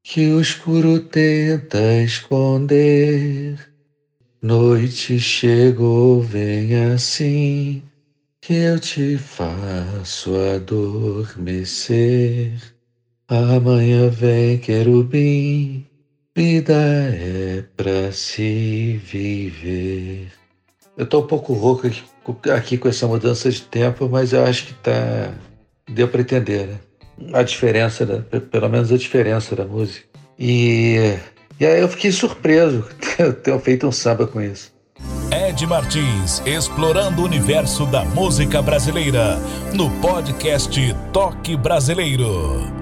que 0.03 0.27
o 0.31 0.41
escuro 0.41 0.99
tenta 0.99 2.01
esconder. 2.03 3.57
Noite 4.41 5.19
chegou, 5.19 6.21
vem 6.21 6.75
assim 6.75 7.83
que 8.41 8.53
eu 8.53 8.79
te 8.79 9.17
faço 9.17 10.35
adormecer. 10.35 11.31
Amanhã 13.31 14.09
vem, 14.09 14.57
querubim, 14.57 15.85
vida 16.35 16.73
é 16.73 17.63
pra 17.77 18.11
se 18.11 18.99
viver. 19.05 20.27
Eu 20.97 21.05
tô 21.05 21.21
um 21.21 21.27
pouco 21.27 21.53
rouco 21.53 21.87
aqui, 21.87 22.03
aqui 22.51 22.77
com 22.77 22.89
essa 22.89 23.07
mudança 23.07 23.49
de 23.49 23.61
tempo, 23.61 24.09
mas 24.09 24.33
eu 24.33 24.43
acho 24.43 24.65
que 24.65 24.73
tá 24.73 25.31
deu 25.89 26.09
para 26.09 26.19
entender, 26.19 26.67
né? 26.67 26.79
A 27.31 27.41
diferença, 27.41 28.05
pelo 28.51 28.67
menos 28.67 28.91
a 28.91 28.97
diferença 28.97 29.55
da 29.55 29.63
música. 29.63 30.05
E, 30.37 31.15
e 31.57 31.65
aí 31.65 31.79
eu 31.79 31.87
fiquei 31.87 32.11
surpreso 32.11 32.85
ter 33.41 33.59
feito 33.61 33.87
um 33.87 33.93
samba 33.93 34.27
com 34.27 34.41
isso. 34.41 34.73
Ed 35.31 35.65
Martins, 35.65 36.41
explorando 36.45 37.21
o 37.21 37.25
universo 37.25 37.85
da 37.85 38.03
música 38.03 38.61
brasileira, 38.61 39.37
no 39.73 39.89
podcast 40.01 40.77
Toque 41.13 41.55
Brasileiro. 41.55 42.80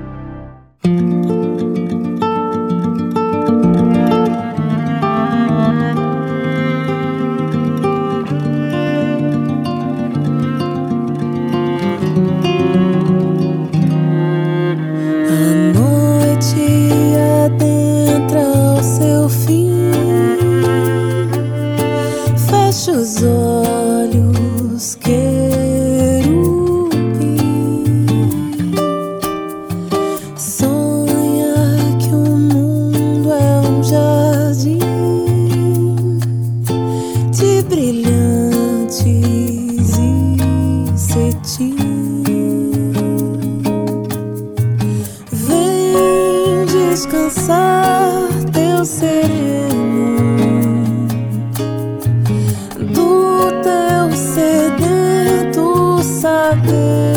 Sedento 56.50 57.09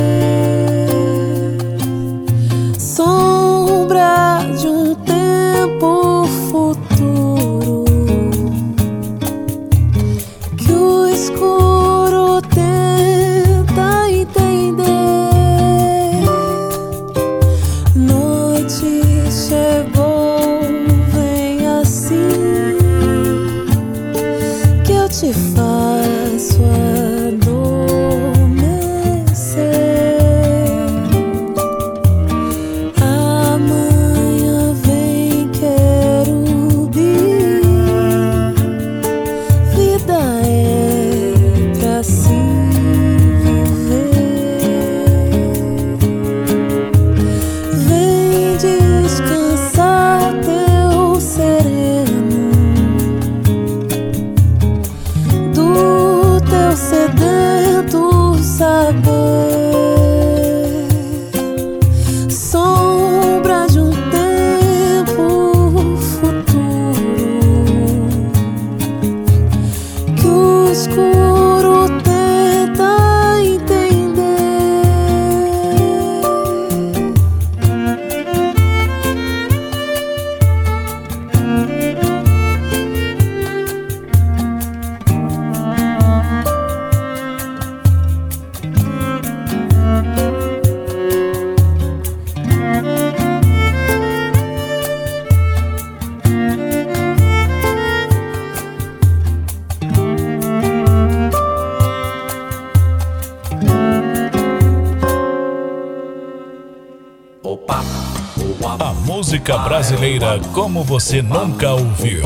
brasileira 109.83 110.39
como 110.55 110.85
você 110.85 111.21
nunca 111.21 111.73
ouviu. 111.73 112.23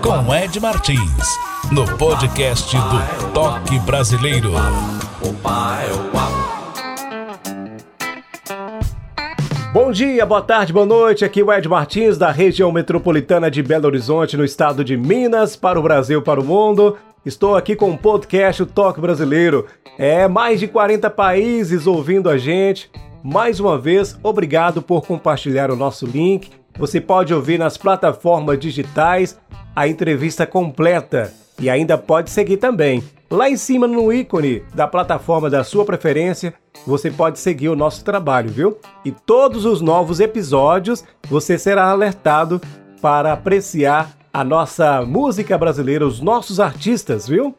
Com 0.00 0.34
Ed 0.34 0.58
Martins, 0.58 1.38
no 1.70 1.84
podcast 1.98 2.74
do 2.74 3.32
Toque 3.34 3.78
Brasileiro. 3.80 4.52
Bom 9.74 9.92
dia, 9.92 10.24
boa 10.24 10.40
tarde, 10.40 10.72
boa 10.72 10.86
noite. 10.86 11.22
Aqui 11.22 11.40
é 11.40 11.44
o 11.44 11.52
Ed 11.52 11.68
Martins, 11.68 12.16
da 12.16 12.30
região 12.30 12.72
metropolitana 12.72 13.50
de 13.50 13.62
Belo 13.62 13.88
Horizonte, 13.88 14.34
no 14.38 14.44
estado 14.44 14.82
de 14.82 14.96
Minas, 14.96 15.54
para 15.54 15.78
o 15.78 15.82
Brasil, 15.82 16.22
para 16.22 16.40
o 16.40 16.44
mundo. 16.44 16.96
Estou 17.26 17.56
aqui 17.56 17.76
com 17.76 17.90
o 17.90 17.98
podcast 17.98 18.62
O 18.62 18.66
Toque 18.66 19.02
Brasileiro. 19.02 19.66
É 19.98 20.26
mais 20.26 20.60
de 20.60 20.66
40 20.66 21.10
países 21.10 21.86
ouvindo 21.86 22.30
a 22.30 22.38
gente. 22.38 22.90
Mais 23.22 23.60
uma 23.60 23.76
vez, 23.76 24.18
obrigado 24.22 24.80
por 24.80 25.04
compartilhar 25.04 25.70
o 25.70 25.76
nosso 25.76 26.06
link. 26.06 26.50
Você 26.78 27.00
pode 27.00 27.32
ouvir 27.32 27.58
nas 27.58 27.76
plataformas 27.76 28.58
digitais 28.58 29.38
a 29.74 29.88
entrevista 29.88 30.46
completa 30.46 31.32
e 31.58 31.70
ainda 31.70 31.96
pode 31.96 32.30
seguir 32.30 32.58
também. 32.58 33.02
Lá 33.30 33.48
em 33.48 33.56
cima 33.56 33.86
no 33.86 34.12
ícone 34.12 34.62
da 34.74 34.86
plataforma 34.86 35.50
da 35.50 35.64
sua 35.64 35.84
preferência, 35.84 36.54
você 36.86 37.10
pode 37.10 37.38
seguir 37.38 37.68
o 37.68 37.76
nosso 37.76 38.04
trabalho, 38.04 38.50
viu? 38.50 38.78
E 39.04 39.10
todos 39.10 39.64
os 39.64 39.80
novos 39.80 40.20
episódios 40.20 41.02
você 41.28 41.58
será 41.58 41.90
alertado 41.90 42.60
para 43.00 43.32
apreciar 43.32 44.12
a 44.32 44.44
nossa 44.44 45.02
música 45.02 45.56
brasileira, 45.56 46.06
os 46.06 46.20
nossos 46.20 46.60
artistas, 46.60 47.26
viu? 47.26 47.54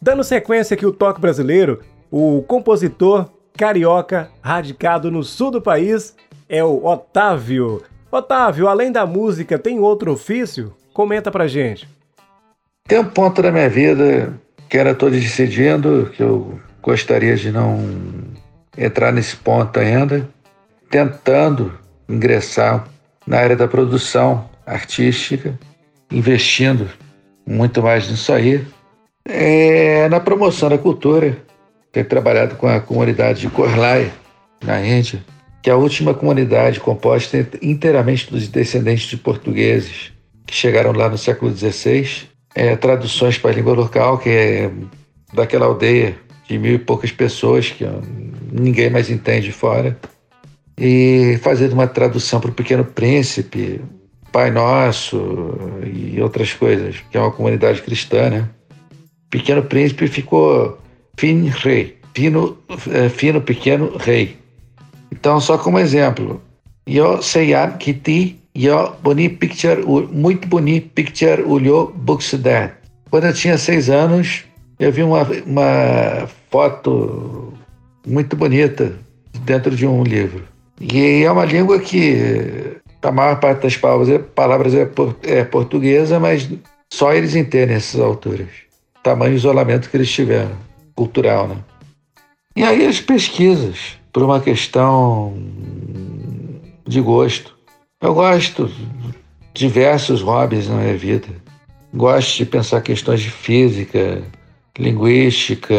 Dando 0.02 0.24
sequência 0.24 0.76
aqui 0.76 0.86
o 0.86 0.92
toque 0.92 1.22
brasileiro, 1.22 1.80
o 2.12 2.44
compositor 2.48 3.30
carioca 3.58 4.30
radicado 4.42 5.12
no 5.12 5.24
sul 5.24 5.52
do 5.52 5.62
país 5.62 6.16
é 6.50 6.64
o 6.64 6.86
Otávio. 6.86 7.82
Otávio, 8.12 8.68
além 8.68 8.92
da 8.92 9.06
música, 9.06 9.58
tem 9.58 9.80
outro 9.80 10.12
ofício? 10.12 10.74
Comenta 10.94 11.32
pra 11.32 11.48
gente. 11.48 11.88
Tem 12.88 13.00
um 13.00 13.06
ponto 13.06 13.42
da 13.42 13.52
minha 13.52 13.70
vida 13.70 14.34
que 14.70 14.78
era 14.78 14.94
todo 14.94 15.12
decidindo, 15.12 16.12
que 16.16 16.22
eu 16.22 16.60
gostaria 16.82 17.36
de 17.36 17.52
não 17.52 17.80
entrar 18.78 19.12
nesse 19.12 19.36
ponto 19.36 19.80
ainda, 19.80 20.28
tentando 20.90 21.74
ingressar 22.10 22.88
na 23.26 23.38
área 23.38 23.56
da 23.56 23.68
produção 23.68 24.50
artística, 24.66 25.58
investindo 26.12 26.90
muito 27.46 27.82
mais 27.82 28.10
nisso 28.10 28.32
aí, 28.34 28.66
é, 29.26 30.10
na 30.10 30.20
promoção 30.20 30.70
da 30.70 30.78
cultura, 30.78 31.38
tenho 31.94 32.06
trabalhado 32.08 32.56
com 32.56 32.68
a 32.68 32.82
comunidade 32.82 33.42
de 33.42 33.50
Korlai, 33.50 34.12
na 34.66 34.84
Índia, 34.84 35.24
que 35.62 35.70
é 35.70 35.74
a 35.74 35.78
última 35.78 36.14
comunidade 36.14 36.80
composta 36.80 37.48
inteiramente 37.62 38.32
dos 38.32 38.48
descendentes 38.48 39.08
de 39.08 39.16
portugueses 39.16 40.12
que 40.46 40.56
chegaram 40.56 40.92
lá 40.92 41.08
no 41.08 41.18
século 41.18 41.56
XVI. 41.56 42.28
É, 42.56 42.76
traduções 42.76 43.38
para 43.38 43.52
a 43.52 43.54
língua 43.54 43.74
local, 43.74 44.18
que 44.18 44.30
é 44.30 44.72
daquela 45.34 45.68
aldeia 45.68 46.16
de 46.48 46.58
mil 46.58 46.76
e 46.76 46.80
poucas 46.80 47.12
pessoas 47.12 47.70
que 47.70 47.86
ninguém 48.52 48.90
mais 48.90 49.10
entende 49.10 49.52
fora, 49.52 49.98
e 50.78 51.40
fazendo 51.42 51.74
uma 51.74 51.88
tradução 51.88 52.40
para 52.40 52.52
o 52.52 52.54
Pequeno 52.54 52.84
Príncipe, 52.84 53.82
Pai 54.32 54.52
Nosso 54.52 55.56
e 55.84 56.20
outras 56.22 56.54
coisas, 56.54 56.98
que 57.10 57.18
é 57.18 57.20
uma 57.20 57.32
comunidade 57.32 57.82
cristã, 57.82 58.30
né? 58.30 58.50
Pequeno 59.30 59.64
Príncipe 59.64 60.08
ficou 60.08 60.78
Fin 61.18 61.48
Rei, 61.48 61.98
fino, 62.14 62.58
é, 62.92 63.10
fino 63.10 63.42
pequeno 63.42 63.98
rei. 63.98 64.38
Então, 65.12 65.40
só 65.40 65.58
como 65.58 65.80
exemplo, 65.80 66.42
sei 67.22 67.54
que 67.80 67.94
ti, 67.94 68.40
eu 68.56 68.96
boni 69.02 69.30
picture, 69.30 69.84
muito 70.12 70.48
boni 70.48 70.82
picture 70.82 71.44
olhou 71.44 71.92
buxudan. 71.96 72.72
Quando 73.10 73.28
eu 73.28 73.34
tinha 73.34 73.58
seis 73.58 73.90
anos, 73.90 74.44
eu 74.80 74.92
vi 74.92 75.04
uma, 75.04 75.24
uma 75.46 76.28
foto 76.50 77.54
muito 78.06 78.36
bonita 78.36 78.94
dentro 79.46 79.76
de 79.76 79.86
um 79.86 80.04
livro. 80.04 80.44
E 80.82 81.24
é 81.24 81.32
uma 81.32 81.46
língua 81.46 81.80
que 81.80 82.78
a 83.02 83.12
maior 83.12 83.40
parte 83.40 83.64
das 83.64 83.78
palavras 83.78 84.74
é, 84.74 84.82
é, 84.82 85.40
é 85.40 85.44
portuguesa, 85.44 86.20
mas 86.20 86.50
só 86.92 87.14
eles 87.14 87.36
entendem 87.36 87.76
essas 87.76 88.02
alturas 88.02 88.64
tamanho 89.04 89.36
isolamento 89.36 89.90
que 89.90 89.98
eles 89.98 90.10
tiveram, 90.10 90.56
cultural, 90.96 91.48
né? 91.48 91.58
E 92.56 92.64
aí 92.64 92.86
as 92.86 93.02
pesquisas, 93.02 93.98
por 94.12 94.24
uma 94.24 94.40
questão 94.40 95.34
de 96.86 97.02
gosto. 97.02 97.56
Eu 98.00 98.14
gosto 98.14 98.68
de 98.68 99.14
diversos 99.54 100.22
hobbies 100.22 100.68
na 100.68 100.76
minha 100.76 100.98
vida. 100.98 101.28
Gosto 101.94 102.38
de 102.38 102.46
pensar 102.46 102.82
questões 102.82 103.22
de 103.22 103.32
física, 103.32 104.22
linguística, 104.78 105.76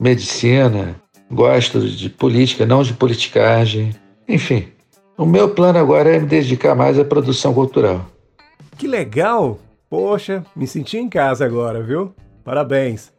medicina. 0.00 0.96
Gosto 1.30 1.80
de 1.80 2.08
política, 2.08 2.64
não 2.64 2.82
de 2.82 2.94
politicagem. 2.94 3.94
Enfim, 4.26 4.68
o 5.16 5.26
meu 5.26 5.50
plano 5.50 5.78
agora 5.78 6.16
é 6.16 6.18
me 6.18 6.26
dedicar 6.26 6.74
mais 6.74 6.98
à 6.98 7.04
produção 7.04 7.52
cultural. 7.52 8.06
Que 8.78 8.86
legal! 8.86 9.58
Poxa, 9.90 10.44
me 10.54 10.66
senti 10.66 10.98
em 10.98 11.08
casa 11.08 11.44
agora, 11.44 11.82
viu? 11.82 12.14
Parabéns! 12.44 13.17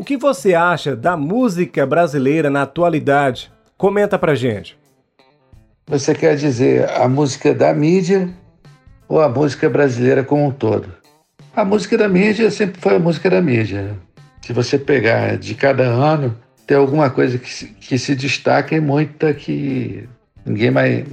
O 0.00 0.02
que 0.02 0.16
você 0.16 0.54
acha 0.54 0.96
da 0.96 1.14
música 1.14 1.84
brasileira 1.84 2.48
na 2.48 2.62
atualidade? 2.62 3.52
Comenta 3.76 4.18
pra 4.18 4.34
gente. 4.34 4.78
Você 5.86 6.14
quer 6.14 6.36
dizer 6.36 6.88
a 6.88 7.06
música 7.06 7.54
da 7.54 7.74
mídia 7.74 8.30
ou 9.06 9.20
a 9.20 9.28
música 9.28 9.68
brasileira 9.68 10.24
como 10.24 10.46
um 10.46 10.50
todo? 10.50 10.90
A 11.54 11.66
música 11.66 11.98
da 11.98 12.08
mídia 12.08 12.50
sempre 12.50 12.80
foi 12.80 12.96
a 12.96 12.98
música 12.98 13.28
da 13.28 13.42
mídia. 13.42 13.94
Se 14.40 14.54
você 14.54 14.78
pegar 14.78 15.36
de 15.36 15.54
cada 15.54 15.84
ano, 15.84 16.34
tem 16.66 16.78
alguma 16.78 17.10
coisa 17.10 17.36
que 17.36 17.52
se, 17.52 17.66
que 17.66 17.98
se 17.98 18.14
destaca 18.14 18.74
e 18.74 18.80
muita 18.80 19.34
que 19.34 20.08
ninguém 20.46 20.70
mais, 20.70 21.04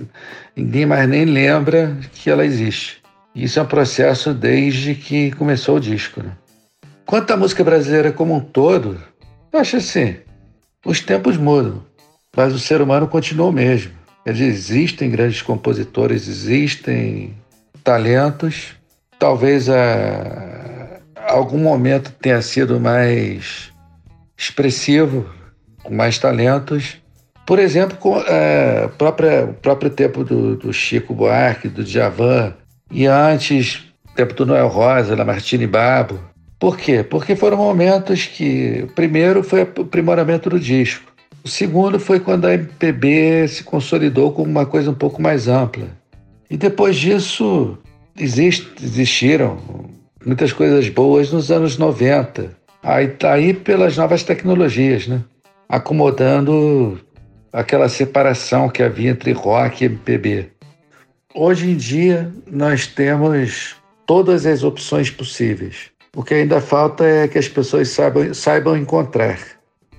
ninguém 0.56 0.86
mais 0.86 1.10
nem 1.10 1.26
lembra 1.26 1.98
que 2.14 2.30
ela 2.30 2.46
existe. 2.46 3.04
Isso 3.36 3.60
é 3.60 3.64
um 3.64 3.68
processo 3.68 4.34
desde 4.34 4.96
que 4.96 5.32
começou 5.32 5.76
o 5.76 5.82
disco. 5.82 6.24
Né? 6.24 6.32
Quanto 7.08 7.32
à 7.32 7.38
música 7.38 7.64
brasileira 7.64 8.12
como 8.12 8.36
um 8.36 8.42
todo, 8.42 9.02
eu 9.54 9.62
acho 9.62 9.78
assim: 9.78 10.18
os 10.86 11.00
tempos 11.00 11.38
mudam, 11.38 11.82
mas 12.36 12.54
o 12.54 12.60
ser 12.60 12.82
humano 12.82 13.08
continua 13.08 13.48
o 13.48 13.52
mesmo. 13.52 13.94
Existem 14.26 15.10
grandes 15.10 15.42
compositores, 15.42 16.28
existem 16.28 17.34
talentos. 17.82 18.76
Talvez 19.18 19.70
a, 19.70 21.00
algum 21.30 21.60
momento 21.60 22.12
tenha 22.22 22.42
sido 22.42 22.78
mais 22.78 23.72
expressivo, 24.38 25.30
com 25.82 25.96
mais 25.96 26.20
talentos. 26.20 26.98
Por 27.46 27.58
exemplo, 27.58 27.96
com 27.96 28.20
é, 28.20 28.90
própria, 28.98 29.46
o 29.46 29.54
próprio 29.54 29.90
tempo 29.90 30.26
do, 30.26 30.58
do 30.58 30.74
Chico 30.74 31.14
Buarque, 31.14 31.70
do 31.70 31.86
Djavan, 31.86 32.54
e 32.92 33.06
antes, 33.06 33.86
tempo 34.14 34.34
do 34.34 34.46
Noel 34.46 34.68
Rosa, 34.68 35.16
da 35.16 35.24
Martini 35.24 35.66
Babo. 35.66 36.20
Por 36.60 36.78
quê? 36.78 37.04
Porque 37.04 37.36
foram 37.36 37.58
momentos 37.58 38.26
que, 38.26 38.88
primeiro 38.96 39.44
foi 39.44 39.62
o 39.62 39.82
aprimoramento 39.82 40.50
do 40.50 40.60
disco. 40.60 41.12
O 41.44 41.48
segundo 41.48 42.00
foi 42.00 42.20
quando 42.20 42.46
a 42.46 42.54
MPB 42.54 43.48
se 43.48 43.64
consolidou 43.64 44.32
como 44.32 44.50
uma 44.50 44.66
coisa 44.66 44.90
um 44.90 44.96
pouco 44.96 45.22
mais 45.22 45.48
ampla. 45.48 45.88
E 46.50 46.58
depois 46.58 46.96
disso, 46.96 47.78
exist, 48.18 48.68
existiram 48.84 49.58
muitas 50.26 50.52
coisas 50.52 50.90
boas 50.90 51.32
nos 51.32 51.52
anos 51.52 51.78
90. 51.78 52.52
Aí 52.82 53.08
tá 53.10 53.34
aí 53.34 53.54
pelas 53.54 53.96
novas 53.96 54.24
tecnologias, 54.24 55.08
né? 55.08 55.22
Acomodando 55.70 57.00
aquela 57.54 57.88
separação 57.88 58.68
que 58.68 58.82
havia 58.82 59.12
entre 59.12 59.32
rock 59.32 59.84
e 59.84 59.86
MPB. 59.86 60.50
Hoje 61.36 61.70
em 61.70 61.76
dia, 61.76 62.32
nós 62.50 62.88
temos 62.88 63.76
todas 64.06 64.46
as 64.46 64.64
opções 64.64 65.12
possíveis. 65.12 65.92
O 66.18 66.24
que 66.24 66.34
ainda 66.34 66.60
falta 66.60 67.06
é 67.06 67.28
que 67.28 67.38
as 67.38 67.48
pessoas 67.48 67.90
saibam, 67.90 68.34
saibam 68.34 68.76
encontrar. 68.76 69.38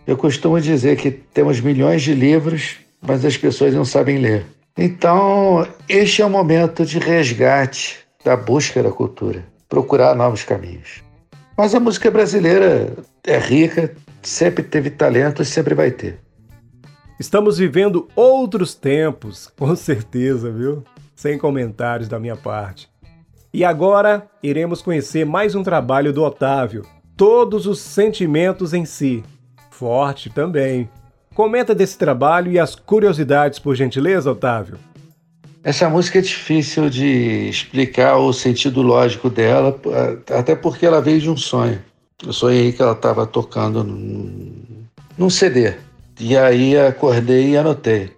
Eu 0.04 0.16
costumo 0.16 0.60
dizer 0.60 0.96
que 0.96 1.12
temos 1.12 1.60
milhões 1.60 2.02
de 2.02 2.12
livros, 2.12 2.78
mas 3.00 3.24
as 3.24 3.36
pessoas 3.36 3.72
não 3.72 3.84
sabem 3.84 4.18
ler. 4.18 4.44
Então, 4.76 5.64
este 5.88 6.20
é 6.20 6.26
o 6.26 6.28
momento 6.28 6.84
de 6.84 6.98
resgate 6.98 8.00
da 8.24 8.36
busca 8.36 8.82
da 8.82 8.90
cultura, 8.90 9.44
procurar 9.68 10.16
novos 10.16 10.42
caminhos. 10.42 11.04
Mas 11.56 11.72
a 11.72 11.78
música 11.78 12.10
brasileira 12.10 12.94
é 13.24 13.38
rica, 13.38 13.94
sempre 14.20 14.64
teve 14.64 14.90
talento 14.90 15.42
e 15.42 15.44
sempre 15.44 15.72
vai 15.72 15.92
ter. 15.92 16.18
Estamos 17.20 17.58
vivendo 17.58 18.08
outros 18.16 18.74
tempos, 18.74 19.52
com 19.56 19.76
certeza, 19.76 20.50
viu? 20.50 20.82
Sem 21.14 21.38
comentários 21.38 22.08
da 22.08 22.18
minha 22.18 22.34
parte. 22.34 22.90
E 23.52 23.64
agora 23.64 24.28
iremos 24.42 24.82
conhecer 24.82 25.24
mais 25.24 25.54
um 25.54 25.62
trabalho 25.62 26.12
do 26.12 26.22
Otávio, 26.22 26.84
Todos 27.16 27.66
os 27.66 27.80
Sentimentos 27.80 28.74
em 28.74 28.84
Si. 28.84 29.24
Forte 29.70 30.28
também. 30.28 30.88
Comenta 31.34 31.74
desse 31.74 31.96
trabalho 31.96 32.52
e 32.52 32.58
as 32.58 32.74
curiosidades, 32.74 33.58
por 33.58 33.74
gentileza, 33.74 34.30
Otávio. 34.30 34.78
Essa 35.64 35.88
música 35.88 36.18
é 36.18 36.22
difícil 36.22 36.90
de 36.90 37.48
explicar 37.48 38.16
o 38.18 38.32
sentido 38.32 38.82
lógico 38.82 39.30
dela, 39.30 39.78
até 40.36 40.54
porque 40.54 40.86
ela 40.86 41.00
veio 41.00 41.20
de 41.20 41.30
um 41.30 41.36
sonho. 41.36 41.82
Eu 42.24 42.32
sonhei 42.32 42.72
que 42.72 42.82
ela 42.82 42.92
estava 42.92 43.26
tocando 43.26 43.82
num, 43.82 45.30
CD. 45.30 45.74
E 46.20 46.36
aí 46.36 46.76
acordei 46.76 47.50
e 47.50 47.56
anotei. 47.56 48.12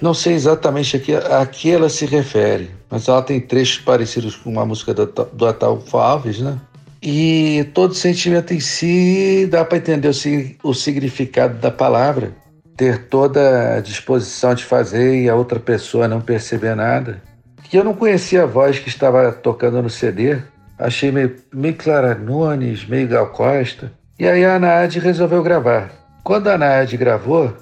Não 0.00 0.14
sei 0.14 0.34
exatamente 0.34 0.96
a 0.96 1.00
que, 1.00 1.14
a 1.14 1.46
que 1.46 1.70
ela 1.70 1.88
se 1.88 2.06
refere, 2.06 2.70
mas 2.90 3.08
ela 3.08 3.22
tem 3.22 3.40
trechos 3.40 3.78
parecidos 3.78 4.36
com 4.36 4.50
uma 4.50 4.64
música 4.64 4.94
do, 4.94 5.06
do 5.06 5.46
Ataúfo 5.46 5.98
Alves, 5.98 6.40
né? 6.40 6.58
E 7.00 7.64
todo 7.74 7.94
sentimento 7.94 8.52
em 8.52 8.60
si 8.60 9.46
dá 9.50 9.64
para 9.64 9.78
entender 9.78 10.08
o, 10.08 10.68
o 10.68 10.74
significado 10.74 11.58
da 11.58 11.70
palavra, 11.70 12.32
ter 12.76 13.06
toda 13.06 13.76
a 13.76 13.80
disposição 13.80 14.54
de 14.54 14.64
fazer 14.64 15.22
e 15.22 15.28
a 15.28 15.34
outra 15.34 15.60
pessoa 15.60 16.08
não 16.08 16.20
perceber 16.20 16.74
nada. 16.74 17.22
Que 17.64 17.78
eu 17.78 17.84
não 17.84 17.94
conhecia 17.94 18.42
a 18.42 18.46
voz 18.46 18.78
que 18.78 18.88
estava 18.88 19.30
tocando 19.30 19.82
no 19.82 19.90
CD, 19.90 20.38
achei 20.78 21.12
meio, 21.12 21.36
meio 21.52 21.74
Clara 21.74 22.14
Nunes, 22.14 22.86
meio 22.86 23.06
Gal 23.06 23.28
Costa. 23.28 23.92
E 24.18 24.26
aí 24.26 24.44
a 24.44 24.58
Naad 24.58 24.98
resolveu 24.98 25.42
gravar. 25.42 25.92
Quando 26.24 26.48
a 26.48 26.58
Naad 26.58 26.96
gravou, 26.96 27.54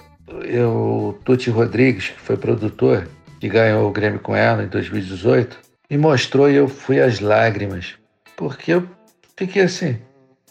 eu, 0.44 1.18
Tuti 1.24 1.50
Rodrigues, 1.50 2.08
que 2.10 2.20
foi 2.20 2.36
produtor, 2.36 3.06
que 3.40 3.48
ganhou 3.48 3.88
o 3.88 3.92
Grêmio 3.92 4.20
com 4.20 4.34
ela 4.34 4.62
em 4.62 4.68
2018, 4.68 5.58
me 5.90 5.98
mostrou 5.98 6.50
e 6.50 6.56
eu 6.56 6.68
fui 6.68 7.00
às 7.00 7.20
lágrimas. 7.20 7.94
Porque 8.36 8.72
eu 8.72 8.88
fiquei 9.36 9.62
assim, 9.62 9.98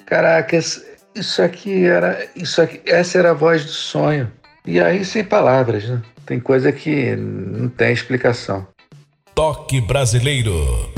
caraca, 0.06 0.58
isso 0.58 1.41
aqui 1.41 1.86
era, 1.86 2.28
isso 2.36 2.62
aqui, 2.62 2.82
essa 2.86 3.17
era 3.17 3.32
a 3.32 3.34
voz 3.34 3.63
do 3.65 3.71
sonho. 3.71 4.32
E 4.65 4.80
aí 4.80 5.06
sem 5.06 5.24
palavras, 5.24 5.88
né? 5.88 6.02
Tem 6.26 6.39
coisa 6.39 6.71
que 6.71 7.15
não 7.15 7.69
tem 7.69 7.93
explicação. 7.93 8.67
Toque 9.36 9.80
brasileiro. 9.82 10.91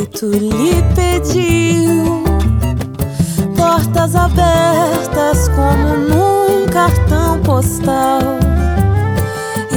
Meu 0.00 0.06
peito 0.06 0.26
lhe 0.26 0.82
pediu. 0.94 2.24
Portas 3.56 4.16
abertas 4.16 5.48
como 5.48 5.96
num 6.08 6.66
cartão 6.68 7.38
postal, 7.40 8.20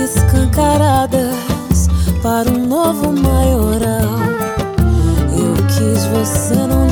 escancaradas 0.02 1.36
para 2.22 2.50
um 2.50 2.66
novo 2.68 3.12
maioral. 3.12 4.20
Eu 5.36 5.54
quis, 5.68 6.06
você 6.06 6.56
não 6.56 6.83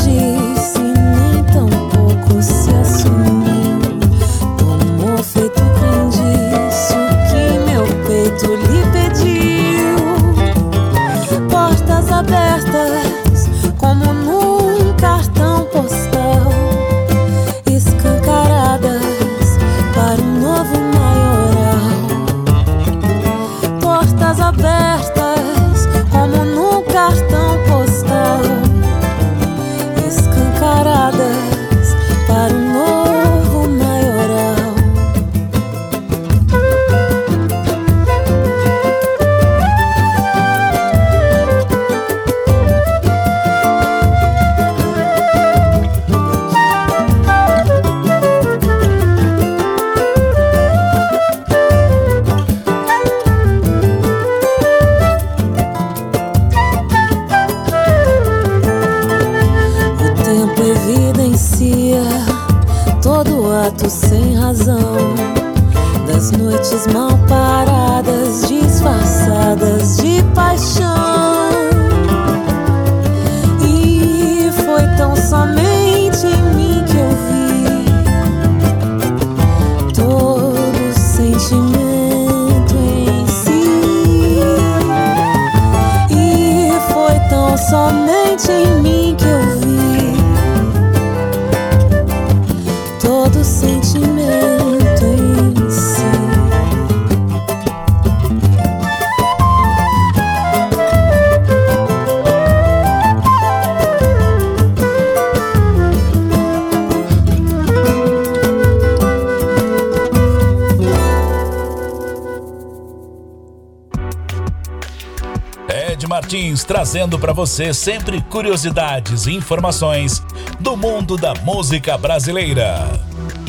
Trazendo 116.64 117.20
para 117.20 117.34
você 117.34 117.74
sempre 117.74 118.22
curiosidades 118.22 119.26
e 119.26 119.34
informações 119.34 120.24
do 120.60 120.78
mundo 120.78 121.18
da 121.18 121.34
música 121.44 121.98
brasileira. 121.98 122.76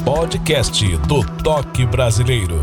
Podcast 0.05 0.96
do 0.98 1.25
Toque 1.42 1.87
Brasileiro. 1.87 2.61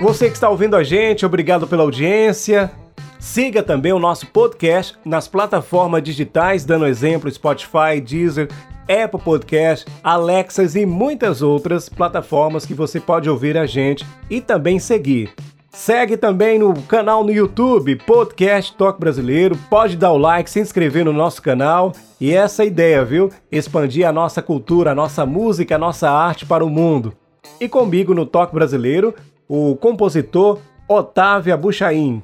Você 0.00 0.28
que 0.28 0.34
está 0.34 0.48
ouvindo 0.48 0.76
a 0.76 0.84
gente, 0.84 1.26
obrigado 1.26 1.66
pela 1.66 1.82
audiência. 1.82 2.70
Siga 3.18 3.62
também 3.62 3.92
o 3.92 3.98
nosso 3.98 4.26
podcast 4.26 4.96
nas 5.04 5.26
plataformas 5.26 6.02
digitais, 6.02 6.64
dando 6.64 6.86
exemplo 6.86 7.30
Spotify, 7.30 8.00
Deezer, 8.00 8.48
Apple 8.88 9.20
Podcast, 9.20 9.86
Alexas 10.02 10.74
e 10.74 10.86
muitas 10.86 11.42
outras 11.42 11.88
plataformas 11.88 12.64
que 12.64 12.74
você 12.74 12.98
pode 12.98 13.28
ouvir 13.28 13.56
a 13.56 13.66
gente 13.66 14.06
e 14.30 14.40
também 14.40 14.78
seguir. 14.78 15.32
Segue 15.70 16.16
também 16.16 16.58
no 16.58 16.74
canal 16.82 17.22
no 17.22 17.30
YouTube, 17.30 17.94
Podcast 17.96 18.74
Toque 18.74 18.98
Brasileiro. 18.98 19.56
Pode 19.70 19.96
dar 19.96 20.12
o 20.12 20.18
like, 20.18 20.50
se 20.50 20.58
inscrever 20.58 21.04
no 21.04 21.12
nosso 21.12 21.40
canal. 21.40 21.92
E 22.20 22.34
essa 22.34 22.64
é 22.64 22.66
ideia, 22.66 23.04
viu? 23.04 23.30
Expandir 23.52 24.08
a 24.08 24.12
nossa 24.12 24.42
cultura, 24.42 24.90
a 24.90 24.94
nossa 24.94 25.24
música, 25.24 25.76
a 25.76 25.78
nossa 25.78 26.10
arte 26.10 26.44
para 26.44 26.64
o 26.64 26.70
mundo. 26.70 27.12
E 27.60 27.68
comigo 27.68 28.12
no 28.12 28.26
Toque 28.26 28.54
Brasileiro, 28.54 29.14
o 29.46 29.76
compositor 29.76 30.58
Otávio 30.88 31.54
Abuchain. 31.54 32.22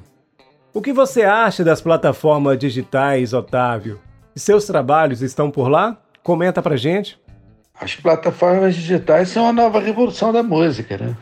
O 0.73 0.81
que 0.81 0.91
você 0.91 1.21
acha 1.21 1.63
das 1.63 1.79
plataformas 1.79 2.57
digitais, 2.57 3.31
Otávio? 3.31 3.99
Seus 4.35 4.65
trabalhos 4.65 5.21
estão 5.21 5.49
por 5.49 5.69
lá? 5.69 5.97
Comenta 6.25 6.59
pra 6.59 6.75
gente. 6.75 7.19
As 7.79 7.95
plataformas 7.95 8.73
digitais 8.73 9.29
são 9.29 9.47
a 9.47 9.53
nova 9.53 9.79
revolução 9.79 10.33
da 10.33 10.41
música, 10.41 10.97
né? 10.97 11.15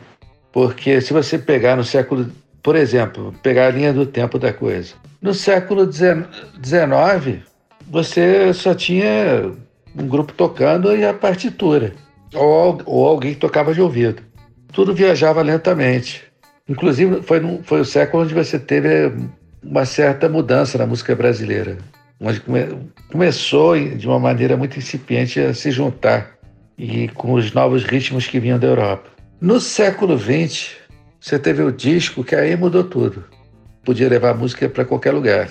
Porque 0.50 0.98
se 0.98 1.12
você 1.12 1.38
pegar 1.38 1.76
no 1.76 1.84
século, 1.84 2.30
por 2.62 2.74
exemplo, 2.74 3.34
pegar 3.42 3.66
a 3.66 3.70
linha 3.70 3.92
do 3.92 4.06
tempo 4.06 4.38
da 4.38 4.50
coisa, 4.50 4.94
no 5.20 5.34
século 5.34 5.92
XIX 5.92 7.42
você 7.86 8.50
só 8.54 8.74
tinha 8.74 9.52
um 9.94 10.08
grupo 10.08 10.32
tocando 10.32 10.96
e 10.96 11.04
a 11.04 11.12
partitura, 11.12 11.92
ou, 12.34 12.80
ou 12.86 13.06
alguém 13.06 13.34
que 13.34 13.40
tocava 13.40 13.74
de 13.74 13.82
ouvido. 13.82 14.22
Tudo 14.72 14.94
viajava 14.94 15.42
lentamente. 15.42 16.24
Inclusive 16.66 17.20
foi, 17.20 17.40
num, 17.40 17.62
foi 17.62 17.82
o 17.82 17.84
século 17.84 18.22
onde 18.22 18.32
você 18.32 18.58
teve 18.58 19.12
uma 19.62 19.84
certa 19.84 20.30
mudança 20.30 20.78
na 20.78 20.86
música 20.86 21.14
brasileira, 21.14 21.76
onde 22.20 22.40
come, 22.40 22.90
começou 23.10 23.78
de 23.78 24.06
uma 24.06 24.18
maneira 24.18 24.56
muito 24.56 24.78
incipiente 24.78 25.40
a 25.40 25.54
se 25.54 25.70
juntar 25.70 26.34
e 26.76 27.08
com 27.08 27.32
os 27.32 27.52
novos 27.52 27.84
ritmos 27.84 28.26
que 28.26 28.40
vinham 28.40 28.58
da 28.58 28.66
Europa. 28.66 29.10
No 29.40 29.60
século 29.60 30.18
XX, 30.18 30.76
você 31.20 31.38
teve 31.38 31.62
o 31.62 31.72
disco 31.72 32.24
que 32.24 32.34
aí 32.34 32.56
mudou 32.56 32.84
tudo. 32.84 33.24
Podia 33.84 34.08
levar 34.08 34.30
a 34.30 34.34
música 34.34 34.68
para 34.68 34.84
qualquer 34.84 35.12
lugar. 35.12 35.48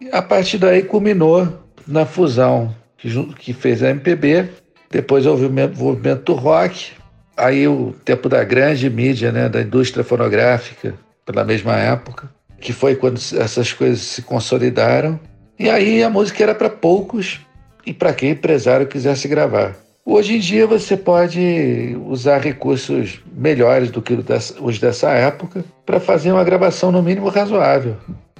E 0.00 0.08
a 0.10 0.22
partir 0.22 0.58
daí 0.58 0.82
culminou 0.82 1.64
na 1.86 2.06
fusão 2.06 2.74
que, 2.96 3.10
que 3.34 3.52
fez 3.52 3.82
a 3.82 3.90
MPB, 3.90 4.48
depois 4.90 5.26
houve 5.26 5.46
o 5.46 5.50
movimento 5.50 6.24
do 6.24 6.34
rock, 6.34 6.92
aí 7.36 7.66
o 7.66 7.94
tempo 8.04 8.28
da 8.28 8.42
grande 8.44 8.88
mídia, 8.88 9.32
né, 9.32 9.48
da 9.48 9.60
indústria 9.60 10.04
fonográfica, 10.04 10.94
pela 11.26 11.44
mesma 11.44 11.76
época, 11.76 12.30
que 12.60 12.72
foi 12.72 12.94
quando 12.94 13.18
essas 13.38 13.72
coisas 13.72 14.00
se 14.00 14.22
consolidaram. 14.22 15.18
E 15.58 15.70
aí 15.70 16.02
a 16.02 16.10
música 16.10 16.42
era 16.42 16.54
para 16.54 16.68
poucos 16.68 17.40
e 17.86 17.92
para 17.92 18.12
quem 18.12 18.30
empresário 18.30 18.86
quisesse 18.86 19.28
gravar. 19.28 19.76
Hoje 20.04 20.36
em 20.36 20.38
dia 20.38 20.66
você 20.66 20.96
pode 20.96 21.96
usar 22.06 22.38
recursos 22.38 23.20
melhores 23.32 23.90
do 23.90 24.02
que 24.02 24.18
os 24.60 24.78
dessa 24.78 25.10
época 25.12 25.64
para 25.86 25.98
fazer 25.98 26.32
uma 26.32 26.44
gravação 26.44 26.92
no 26.92 27.02
mínimo 27.02 27.28
razoável. 27.28 27.96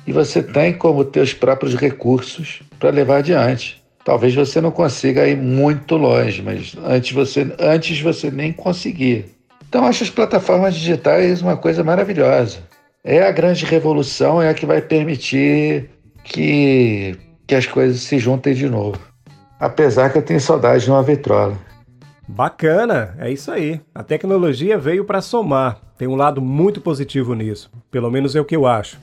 E 0.06 0.12
você 0.12 0.42
tem 0.42 0.74
como 0.74 1.04
ter 1.04 1.20
os 1.20 1.32
próprios 1.32 1.74
recursos 1.74 2.62
para 2.78 2.90
levar 2.90 3.18
adiante. 3.18 3.82
Talvez 4.04 4.34
você 4.34 4.60
não 4.60 4.70
consiga 4.70 5.26
ir 5.26 5.36
muito 5.36 5.96
longe, 5.96 6.42
mas 6.42 6.76
antes 6.84 7.12
você, 7.12 7.50
antes 7.58 7.98
você 8.00 8.30
nem 8.30 8.52
conseguir. 8.52 9.24
Então 9.66 9.86
acho 9.86 10.04
as 10.04 10.10
plataformas 10.10 10.74
digitais 10.74 11.40
uma 11.40 11.56
coisa 11.56 11.82
maravilhosa. 11.82 12.58
É 13.02 13.22
a 13.22 13.32
grande 13.32 13.64
revolução, 13.64 14.42
é 14.42 14.50
a 14.50 14.54
que 14.54 14.66
vai 14.66 14.82
permitir 14.82 15.88
que, 16.24 17.16
que 17.46 17.54
as 17.54 17.66
coisas 17.66 18.00
se 18.00 18.18
juntem 18.18 18.54
de 18.54 18.68
novo 18.68 18.98
apesar 19.64 20.10
que 20.10 20.18
eu 20.18 20.22
tenho 20.22 20.40
saudade 20.40 20.84
de 20.84 20.90
uma 20.90 21.02
vitrola. 21.02 21.56
Bacana, 22.28 23.14
é 23.18 23.30
isso 23.30 23.50
aí. 23.50 23.80
A 23.94 24.02
tecnologia 24.02 24.76
veio 24.78 25.04
para 25.04 25.22
somar. 25.22 25.78
Tem 25.96 26.06
um 26.06 26.16
lado 26.16 26.40
muito 26.42 26.80
positivo 26.80 27.34
nisso, 27.34 27.70
pelo 27.90 28.10
menos 28.10 28.36
é 28.36 28.40
o 28.40 28.44
que 28.44 28.56
eu 28.56 28.66
acho. 28.66 28.98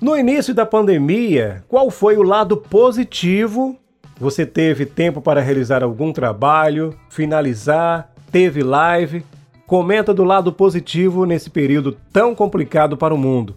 No 0.00 0.16
início 0.16 0.54
da 0.54 0.66
pandemia, 0.66 1.64
qual 1.68 1.90
foi 1.90 2.16
o 2.16 2.22
lado 2.22 2.56
positivo? 2.56 3.76
Você 4.18 4.46
teve 4.46 4.86
tempo 4.86 5.20
para 5.20 5.40
realizar 5.40 5.82
algum 5.82 6.12
trabalho, 6.12 6.94
finalizar, 7.08 8.12
teve 8.30 8.62
live? 8.62 9.24
Comenta 9.66 10.14
do 10.14 10.22
lado 10.22 10.52
positivo 10.52 11.24
nesse 11.24 11.50
período 11.50 11.96
tão 12.12 12.34
complicado 12.34 12.96
para 12.96 13.14
o 13.14 13.18
mundo. 13.18 13.56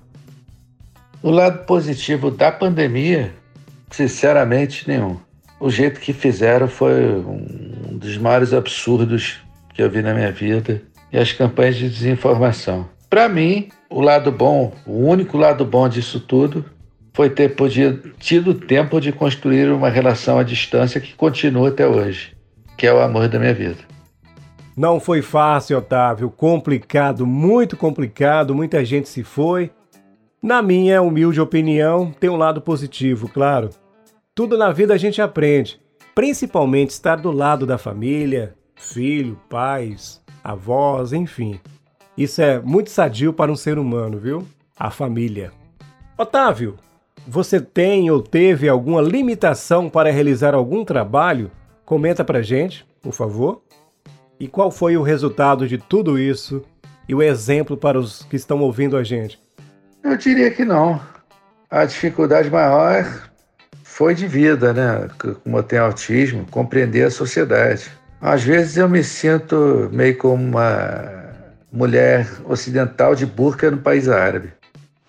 O 1.22 1.30
lado 1.32 1.66
positivo 1.66 2.32
da 2.32 2.52
pandemia, 2.52 3.34
sinceramente, 3.92 4.88
nenhum 4.88 5.18
o 5.60 5.70
jeito 5.70 6.00
que 6.00 6.14
fizeram 6.14 6.68
foi 6.68 6.94
um 7.16 7.98
dos 7.98 8.18
maiores 8.18 8.54
absurdos 8.54 9.40
que 9.74 9.82
eu 9.82 9.90
vi 9.90 10.02
na 10.02 10.14
minha 10.14 10.32
vida 10.32 10.82
e 11.12 11.18
as 11.18 11.34
campanhas 11.34 11.76
de 11.76 11.90
desinformação. 11.90 12.88
Para 13.10 13.28
mim, 13.28 13.70
o 13.90 14.00
lado 14.00 14.32
bom, 14.32 14.72
o 14.86 15.06
único 15.06 15.38
lado 15.38 15.66
bom 15.66 15.90
disso 15.90 16.20
tudo 16.20 16.64
foi 17.14 17.30
ter 17.30 17.56
podido, 17.56 18.12
tido 18.18 18.54
tempo 18.54 19.02
de 19.02 19.12
construir 19.12 19.70
uma 19.72 19.90
relação 19.90 20.40
à 20.40 20.44
distância 20.44 21.02
que 21.02 21.14
continua 21.16 21.70
até 21.70 21.86
hoje, 21.86 22.34
que 22.78 22.88
é 22.88 22.94
o 22.94 23.02
amor 23.02 23.28
da 23.28 23.38
minha 23.38 23.54
vida. 23.54 23.80
Não 24.78 25.00
foi 25.00 25.22
fácil, 25.22 25.78
Otávio, 25.78 26.30
complicado, 26.30 27.28
muito 27.28 27.76
complicado, 27.76 28.56
muita 28.56 28.86
gente 28.86 29.10
se 29.10 29.24
foi. 29.24 29.72
Na 30.42 30.62
minha 30.62 31.02
humilde 31.02 31.42
opinião, 31.42 32.14
tem 32.18 32.30
um 32.30 32.38
lado 32.38 32.62
positivo, 32.62 33.28
claro. 33.28 33.72
Tudo 34.34 34.58
na 34.58 34.72
vida 34.72 34.94
a 34.94 34.98
gente 34.98 35.22
aprende, 35.22 35.82
principalmente 36.16 36.92
estar 36.92 37.18
do 37.18 37.30
lado 37.30 37.66
da 37.66 37.78
família, 37.78 38.56
filho, 38.74 39.38
pais, 39.50 40.22
avós, 40.42 41.12
enfim. 41.12 41.60
Isso 42.18 42.42
é 42.42 42.58
muito 42.62 42.90
sadio 42.90 43.34
para 43.34 43.52
um 43.52 43.56
ser 43.56 43.78
humano, 43.78 44.18
viu? 44.18 44.48
A 44.80 44.90
família. 44.90 45.52
Otávio, 46.18 46.78
você 47.28 47.60
tem 47.60 48.10
ou 48.10 48.22
teve 48.22 48.70
alguma 48.70 49.02
limitação 49.02 49.90
para 49.90 50.10
realizar 50.10 50.56
algum 50.56 50.86
trabalho? 50.86 51.52
Comenta 51.84 52.24
pra 52.24 52.42
gente, 52.42 52.86
por 53.02 53.12
favor. 53.12 53.62
E 54.40 54.48
qual 54.48 54.72
foi 54.72 54.96
o 54.96 55.04
resultado 55.04 55.68
de 55.68 55.78
tudo 55.78 56.18
isso 56.18 56.64
e 57.10 57.14
o 57.14 57.22
exemplo 57.22 57.76
para 57.76 58.00
os 58.00 58.24
que 58.24 58.38
estão 58.38 58.62
ouvindo 58.62 58.96
a 58.96 59.04
gente? 59.04 59.38
Eu 60.04 60.18
diria 60.18 60.52
que 60.52 60.64
não. 60.64 61.00
A 61.70 61.86
dificuldade 61.86 62.50
maior 62.50 63.30
foi 63.84 64.16
de 64.16 64.28
vida, 64.28 64.74
né? 64.74 65.08
Como 65.44 65.58
eu 65.58 65.64
tenho 65.64 65.84
autismo, 65.84 66.46
compreender 66.50 67.04
a 67.04 67.12
sociedade. 67.12 67.92
Às 68.22 68.44
vezes 68.44 68.78
eu 68.78 68.90
me 68.90 69.04
sinto 69.04 69.90
meio 69.92 70.18
como 70.18 70.44
uma 70.44 71.30
mulher 71.72 72.28
ocidental 72.46 73.16
de 73.16 73.26
burca 73.26 73.70
no 73.70 73.78
país 73.78 74.10
árabe. 74.10 74.52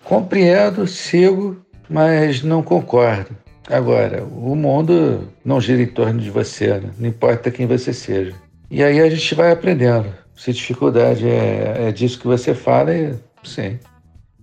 Compreendo, 0.03 0.87
sigo, 0.87 1.57
mas 1.89 2.43
não 2.43 2.61
concordo. 2.61 3.35
Agora, 3.69 4.23
o 4.23 4.55
mundo 4.55 5.29
não 5.45 5.61
gira 5.61 5.81
em 5.81 5.87
torno 5.87 6.19
de 6.19 6.29
você, 6.29 6.67
né? 6.79 6.89
não 6.97 7.07
importa 7.07 7.51
quem 7.51 7.65
você 7.65 7.93
seja. 7.93 8.33
E 8.69 8.83
aí 8.83 8.99
a 8.99 9.09
gente 9.09 9.35
vai 9.35 9.51
aprendendo. 9.51 10.13
Se 10.35 10.51
dificuldade 10.51 11.27
é, 11.27 11.87
é 11.87 11.91
disso 11.91 12.19
que 12.19 12.27
você 12.27 12.53
fala, 12.53 12.91
é, 12.91 13.13
sim. 13.43 13.79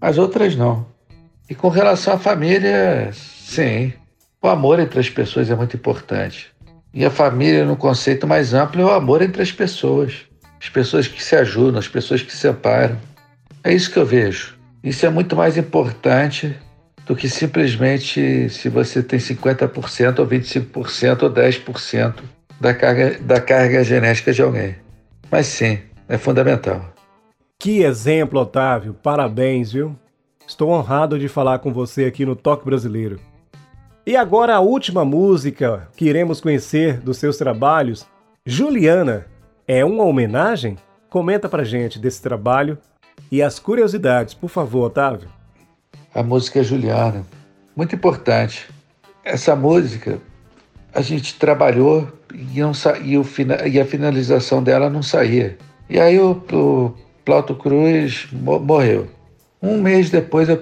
As 0.01 0.17
outras 0.19 0.55
não. 0.55 0.87
E 1.51 1.55
com 1.55 1.69
relação 1.69 2.15
à 2.15 2.19
família, 2.19 3.11
sim. 3.13 3.93
O 4.41 4.47
amor 4.47 4.79
entre 4.79 5.01
as 5.01 5.11
pessoas 5.11 5.51
é 5.51 5.55
muito 5.57 5.77
importante. 5.77 6.53
E 6.95 7.05
a 7.05 7.11
família, 7.11 7.65
no 7.65 7.77
conceito 7.77 8.27
mais 8.27 8.55
amplo, 8.55 8.81
é 8.83 8.85
o 8.85 8.91
amor 8.91 9.23
entre 9.23 9.43
as 9.43 9.51
pessoas. 9.51 10.27
As 10.61 10.69
pessoas 10.69 11.07
que 11.07 11.23
se 11.23 11.35
ajudam, 11.37 11.79
as 11.79 11.89
pessoas 11.89 12.23
que 12.23 12.31
se 12.31 12.39
separam. 12.39 12.99
É 13.65 13.73
isso 13.73 13.91
que 13.91 13.99
eu 13.99 14.07
vejo. 14.07 14.57
Isso 14.83 15.05
é 15.05 15.11
muito 15.11 15.35
mais 15.35 15.57
importante 15.57 16.57
do 17.05 17.17
que 17.17 17.29
simplesmente 17.29 18.49
se 18.51 18.69
você 18.69 19.03
tem 19.03 19.19
50% 19.19 20.19
ou 20.19 20.27
25% 20.27 21.23
ou 21.23 21.31
10% 21.31 22.15
da 22.61 22.75
carga, 22.75 23.19
da 23.21 23.41
carga 23.41 23.83
genética 23.83 24.33
de 24.33 24.43
alguém. 24.43 24.77
Mas 25.31 25.47
sim, 25.47 25.79
é 26.09 26.19
fundamental. 26.19 26.95
Que 27.59 27.83
exemplo, 27.83 28.41
Otávio. 28.41 28.95
Parabéns, 28.95 29.73
viu? 29.73 29.97
Estou 30.47 30.71
honrado 30.71 31.19
de 31.19 31.29
falar 31.29 31.59
com 31.59 31.73
você 31.73 32.05
aqui 32.05 32.25
no 32.25 32.37
Toque 32.37 32.65
Brasileiro. 32.65 33.21
E 34.07 34.17
agora 34.17 34.55
a 34.55 34.61
última 34.61 35.05
música 35.05 35.89
que 35.97 36.07
iremos 36.07 36.41
conhecer 36.41 36.99
dos 37.01 37.19
seus 37.19 37.37
trabalhos, 37.37 38.07
Juliana, 38.47 39.27
é 39.67 39.85
uma 39.85 40.05
homenagem? 40.05 40.77
Comenta 41.11 41.49
pra 41.49 41.65
gente 41.65 41.99
desse 41.99 42.23
trabalho 42.23 42.79
e 43.31 43.43
as 43.43 43.59
curiosidades, 43.59 44.33
por 44.33 44.49
favor, 44.49 44.85
Otávio 44.85 45.29
a 46.15 46.23
música 46.23 46.63
Juliana. 46.63 47.25
Muito 47.77 47.95
importante. 47.95 48.69
Essa 49.25 49.55
música 49.55 50.19
a 50.93 51.01
gente 51.01 51.39
trabalhou 51.39 52.09
e, 52.35 52.61
não 52.61 52.75
sa 52.75 52.99
e, 52.99 53.17
o 53.17 53.25
e 53.71 53.81
a 53.81 53.85
finalização 53.85 54.63
dela 54.63 54.91
não 54.91 55.03
saía. 55.03 55.57
E 55.89 56.01
aí 56.01 56.19
o, 56.19 56.33
o 56.53 56.95
Plauto 57.29 57.55
Cruz 57.55 58.27
morreu. 58.33 59.07
Um 59.61 59.83
mês 59.83 60.09
depois 60.09 60.49
eu 60.49 60.59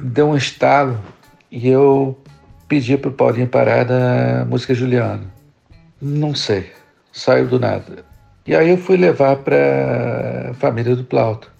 dei 0.00 0.24
um 0.24 0.34
estalo 0.34 0.98
e 1.52 1.68
eu 1.68 2.16
pedi 2.66 2.96
para 2.96 3.10
o 3.10 3.12
Paulinho 3.12 3.46
parar 3.46 3.84
da 3.84 4.46
música 4.48 4.72
Juliana. 4.72 5.24
Não 6.00 6.34
sei, 6.34 6.72
saiu 7.12 7.46
do 7.46 7.60
nada. 7.60 8.02
E 8.46 8.56
aí 8.56 8.70
eu 8.70 8.78
fui 8.78 8.96
levar 8.96 9.36
para 9.36 10.52
a 10.52 10.54
família 10.54 10.96
do 10.96 11.04
Plauto. 11.04 11.52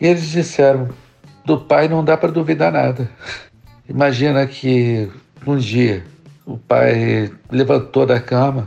E 0.00 0.08
eles 0.08 0.28
disseram, 0.32 0.88
do 1.44 1.60
pai 1.60 1.86
não 1.86 2.04
dá 2.04 2.16
para 2.16 2.32
duvidar 2.32 2.72
nada. 2.72 3.08
Imagina 3.88 4.44
que 4.44 5.08
um 5.46 5.56
dia 5.56 6.02
o 6.44 6.58
pai 6.58 7.30
levantou 7.48 8.06
da 8.06 8.18
cama 8.18 8.66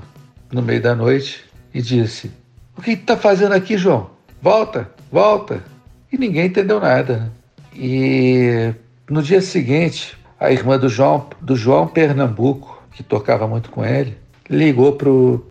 no 0.49 0.61
meio 0.61 0.81
da 0.81 0.95
noite 0.95 1.43
e 1.73 1.81
disse: 1.81 2.31
O 2.77 2.81
que 2.81 2.91
está 2.91 3.17
fazendo 3.17 3.51
aqui, 3.51 3.77
João? 3.77 4.14
Volta, 4.41 4.89
volta. 5.11 5.63
E 6.11 6.17
ninguém 6.17 6.45
entendeu 6.47 6.79
nada. 6.79 7.31
E 7.73 8.73
no 9.09 9.21
dia 9.21 9.41
seguinte, 9.41 10.17
a 10.39 10.51
irmã 10.51 10.77
do 10.77 10.89
João, 10.89 11.27
do 11.41 11.55
João 11.55 11.87
Pernambuco, 11.87 12.83
que 12.91 13.03
tocava 13.03 13.47
muito 13.47 13.69
com 13.69 13.85
ele, 13.85 14.17
ligou 14.49 14.97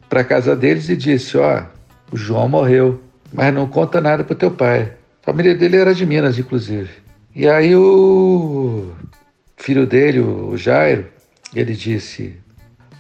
para 0.08 0.20
a 0.20 0.24
casa 0.24 0.56
deles 0.56 0.88
e 0.88 0.96
disse: 0.96 1.36
Ó, 1.36 1.60
oh, 1.60 2.14
o 2.14 2.16
João 2.16 2.48
morreu, 2.48 3.00
mas 3.32 3.52
não 3.52 3.66
conta 3.66 4.00
nada 4.00 4.24
para 4.24 4.36
teu 4.36 4.50
pai. 4.50 4.92
A 5.22 5.24
família 5.24 5.54
dele 5.54 5.76
era 5.76 5.94
de 5.94 6.06
Minas, 6.06 6.38
inclusive. 6.38 6.90
E 7.34 7.48
aí 7.48 7.74
o 7.74 8.92
filho 9.56 9.86
dele, 9.86 10.20
o 10.20 10.56
Jairo, 10.56 11.06
ele 11.54 11.74
disse: 11.74 12.38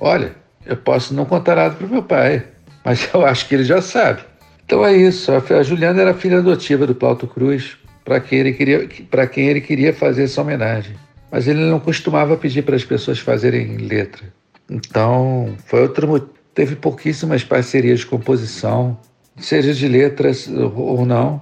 Olha, 0.00 0.34
eu 0.66 0.76
posso 0.76 1.14
não 1.14 1.24
contar 1.24 1.56
nada 1.56 1.74
para 1.74 1.86
meu 1.86 2.02
pai, 2.02 2.44
mas 2.84 3.08
eu 3.12 3.24
acho 3.24 3.48
que 3.48 3.54
ele 3.54 3.64
já 3.64 3.80
sabe. 3.80 4.22
Então 4.64 4.84
é 4.84 4.96
isso. 4.96 5.30
A 5.32 5.62
Juliana 5.62 6.00
era 6.00 6.14
filha 6.14 6.38
adotiva 6.38 6.86
do 6.86 6.94
Plauto 6.94 7.26
Cruz, 7.26 7.76
para 8.04 8.20
quem 8.20 8.40
ele 8.40 8.52
queria, 8.52 8.86
quem 8.86 9.48
ele 9.48 9.60
queria 9.60 9.92
fazer 9.92 10.24
essa 10.24 10.40
homenagem. 10.40 10.94
Mas 11.30 11.48
ele 11.48 11.60
não 11.60 11.80
costumava 11.80 12.36
pedir 12.36 12.62
para 12.62 12.76
as 12.76 12.84
pessoas 12.84 13.18
fazerem 13.18 13.76
letra. 13.76 14.32
Então 14.70 15.54
foi 15.66 15.82
outro 15.82 16.30
teve 16.54 16.76
pouquíssimas 16.76 17.42
parcerias 17.42 18.00
de 18.00 18.06
composição, 18.06 18.96
seja 19.36 19.74
de 19.74 19.88
letras 19.88 20.48
ou 20.48 21.04
não. 21.04 21.40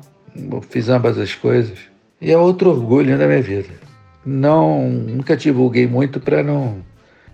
Fiz 0.71 0.89
ambas 0.89 1.19
as 1.19 1.35
coisas. 1.35 1.79
E 2.21 2.33
é 2.33 2.39
outro 2.39 2.71
orgulho 2.71 3.19
da 3.19 3.27
minha 3.27 3.43
vida. 3.43 3.69
Não, 4.25 4.89
nunca 4.89 5.37
divulguei 5.37 5.87
muito 5.87 6.21
para 6.21 6.43
não, 6.43 6.79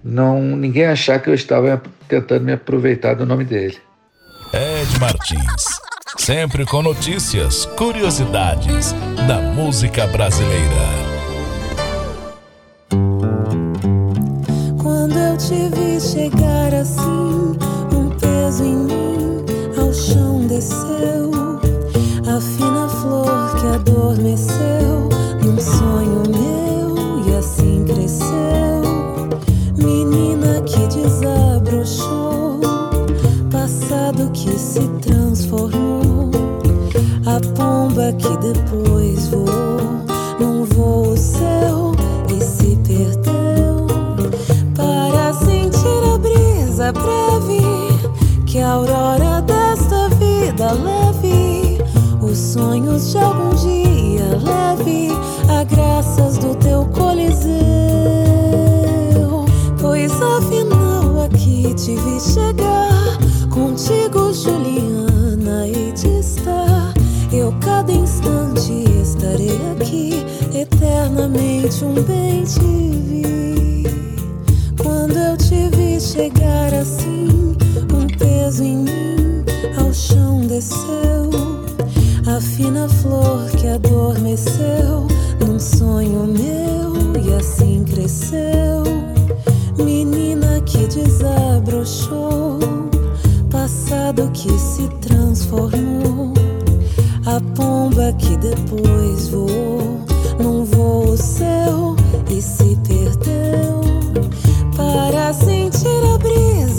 não 0.02 0.56
ninguém 0.56 0.86
achar 0.86 1.20
que 1.20 1.28
eu 1.28 1.34
estava 1.34 1.80
tentando 2.08 2.44
me 2.44 2.52
aproveitar 2.52 3.14
do 3.14 3.26
nome 3.26 3.44
dele. 3.44 3.76
Ed 4.52 4.98
Martins, 4.98 5.64
sempre 6.16 6.64
com 6.64 6.80
notícias, 6.80 7.66
curiosidades 7.76 8.94
da 9.26 9.42
música 9.42 10.06
brasileira. 10.06 10.58
Quando 14.82 15.18
eu 15.18 15.36
te 15.36 15.68
vi 15.76 16.00
chegar 16.00 16.72
assim, 16.72 17.58
um 17.94 18.08
peso 18.18 18.64
em 18.64 18.76
mim 18.76 19.44
ao 19.76 19.92
chão 19.92 20.46
desceu, 20.46 21.30
a 22.26 22.40
fina 22.40 22.88
flor 22.88 23.60
que 23.60 23.66
adormeceu. 23.66 24.77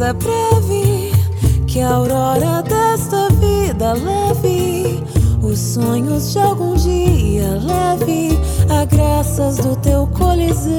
Brisa 0.09 0.13
breve 0.13 1.11
que 1.67 1.79
a 1.81 1.95
aurora 1.95 2.63
desta 2.63 3.29
vida 3.39 3.93
leve 3.93 5.03
os 5.41 5.59
sonhos 5.59 6.31
de 6.31 6.39
algum 6.39 6.75
dia 6.75 7.59
leve 7.63 8.39
a 8.69 8.85
graças 8.85 9.57
do 9.57 9.75
teu 9.77 10.07
coliseu 10.07 10.69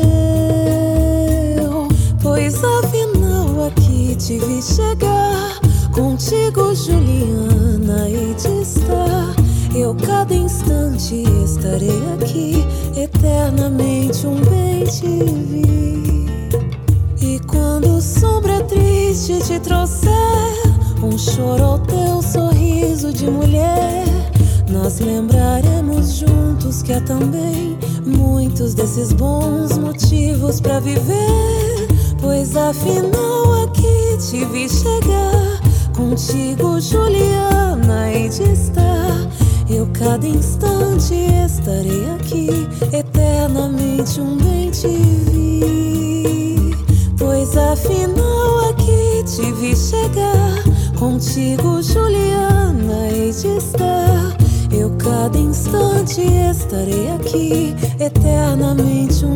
pois 2.23 2.63
afinal 2.65 3.67
aqui 3.67 4.17
te 4.17 4.39
vi 4.39 4.63
chegar 4.63 5.61
contigo 5.93 6.75
Juliana 6.75 8.09
e 8.09 8.35
de 8.35 8.63
estar 8.63 9.41
eu 9.73 9.95
cada 9.95 10.35
instante 10.35 11.23
estarei 11.45 12.03
aqui, 12.15 12.67
eternamente 13.01 14.27
um 14.27 14.35
bem 14.35 14.85
te 14.85 15.25
vi. 15.25 15.80
Triste 19.31 19.55
te 19.55 19.61
trouxer, 19.61 20.11
um 21.03 21.17
choro 21.17 21.63
ao 21.63 21.79
teu 21.79 22.21
sorriso 22.21 23.13
de 23.13 23.31
mulher, 23.31 24.05
nós 24.69 24.99
lembraremos 24.99 26.17
juntos 26.17 26.83
que 26.83 26.93
há 26.93 27.01
também 27.01 27.79
muitos 28.05 28.75
desses 28.75 29.13
bons 29.13 29.79
motivos 29.79 30.61
para 30.61 30.81
viver. 30.81 31.89
Pois 32.21 32.57
afinal 32.57 33.65
aqui 33.65 34.19
te 34.19 34.45
vi 34.47 34.69
chegar. 34.69 35.61
Contigo, 35.95 36.81
Juliana, 36.81 38.13
e 38.13 38.29
de 38.29 38.43
estar. 38.53 39.29
Eu 39.69 39.87
cada 39.93 40.27
instante 40.27 41.15
estarei 41.47 42.11
aqui, 42.17 42.49
eternamente 42.93 44.21
um 44.21 44.37
bem 44.37 44.71
te 44.71 45.00
Contigo, 51.21 51.83
Juliana, 51.83 53.11
hei 53.13 53.31
de 53.31 53.49
estar. 53.59 54.35
Eu 54.73 54.91
cada 54.97 55.37
instante 55.37 56.23
estarei 56.23 57.11
aqui, 57.11 57.75
eternamente 58.03 59.27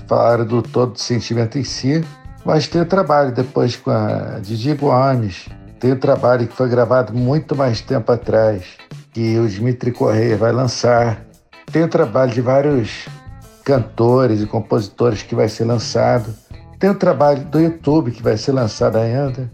falaram 0.09 0.45
do 0.45 0.61
todo 0.61 0.99
sentimento 0.99 1.57
em 1.57 1.63
si, 1.63 2.05
mas 2.45 2.69
tem 2.69 2.85
trabalho 2.85 3.33
depois 3.33 3.77
com 3.77 3.91
a 3.91 4.39
Didi 4.41 4.75
Gomes, 4.75 5.49
tem 5.81 5.93
o 5.93 5.97
trabalho 5.97 6.47
que 6.47 6.57
foi 6.57 6.69
gravado 6.69 7.13
muito 7.13 7.55
mais 7.55 7.81
tempo 7.81 8.11
atrás, 8.11 8.65
que 9.13 9.39
o 9.39 9.47
Dmitry 9.47 9.93
Correia 9.93 10.37
vai 10.37 10.51
lançar. 10.51 11.23
Tem 11.71 11.83
o 11.83 11.89
trabalho 11.89 12.33
de 12.33 12.41
vários 12.41 13.07
cantores 13.65 14.41
e 14.41 14.47
compositores 14.47 15.23
que 15.23 15.35
vai 15.35 15.49
ser 15.49 15.65
lançado. 15.65 16.35
Tem 16.79 16.91
o 16.91 16.95
trabalho 16.95 17.45
do 17.45 17.61
YouTube 17.61 18.13
que 18.13 18.23
vai 18.23 18.37
ser 18.37 18.53
lançado 18.53 18.97
ainda, 18.97 19.51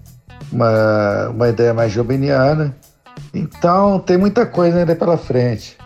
uma, 0.53 1.29
uma 1.31 1.49
ideia 1.49 1.75
mais 1.75 1.93
joveniana. 1.93 2.77
Então 3.35 3.99
tem 3.99 4.17
muita 4.17 4.47
coisa 4.47 4.79
ainda 4.79 4.95
pela 4.97 5.17
frente. 5.17 5.77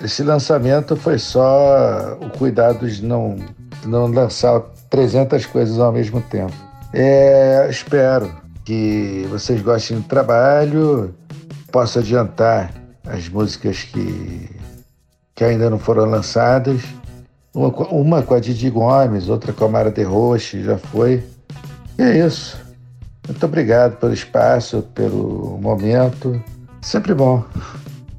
Esse 0.00 0.22
lançamento 0.22 0.94
foi 0.94 1.18
só 1.18 2.18
o 2.20 2.30
cuidado 2.36 2.86
de 2.86 3.02
não, 3.02 3.36
de 3.80 3.88
não 3.88 4.06
lançar 4.06 4.62
300 4.90 5.46
coisas 5.46 5.78
ao 5.78 5.92
mesmo 5.92 6.20
tempo. 6.20 6.54
É, 6.92 7.66
espero 7.70 8.32
que 8.64 9.26
vocês 9.30 9.60
gostem 9.62 9.98
do 9.98 10.04
trabalho, 10.04 11.14
posso 11.70 11.98
adiantar 11.98 12.72
as 13.06 13.28
músicas 13.28 13.84
que, 13.84 14.50
que 15.34 15.44
ainda 15.44 15.70
não 15.70 15.78
foram 15.78 16.04
lançadas. 16.06 16.82
Uma, 17.54 17.68
uma 17.68 18.22
com 18.22 18.34
a 18.34 18.40
Didi 18.40 18.68
Gomes, 18.68 19.28
outra 19.28 19.52
com 19.52 19.64
a 19.64 19.68
Mara 19.68 19.90
de 19.90 20.02
Roche, 20.02 20.62
já 20.62 20.76
foi. 20.76 21.24
E 21.98 22.02
é 22.02 22.26
isso. 22.26 22.58
Muito 23.26 23.44
obrigado 23.44 23.96
pelo 23.96 24.12
espaço, 24.12 24.82
pelo 24.94 25.58
momento. 25.60 26.42
Sempre 26.80 27.14
bom. 27.14 27.42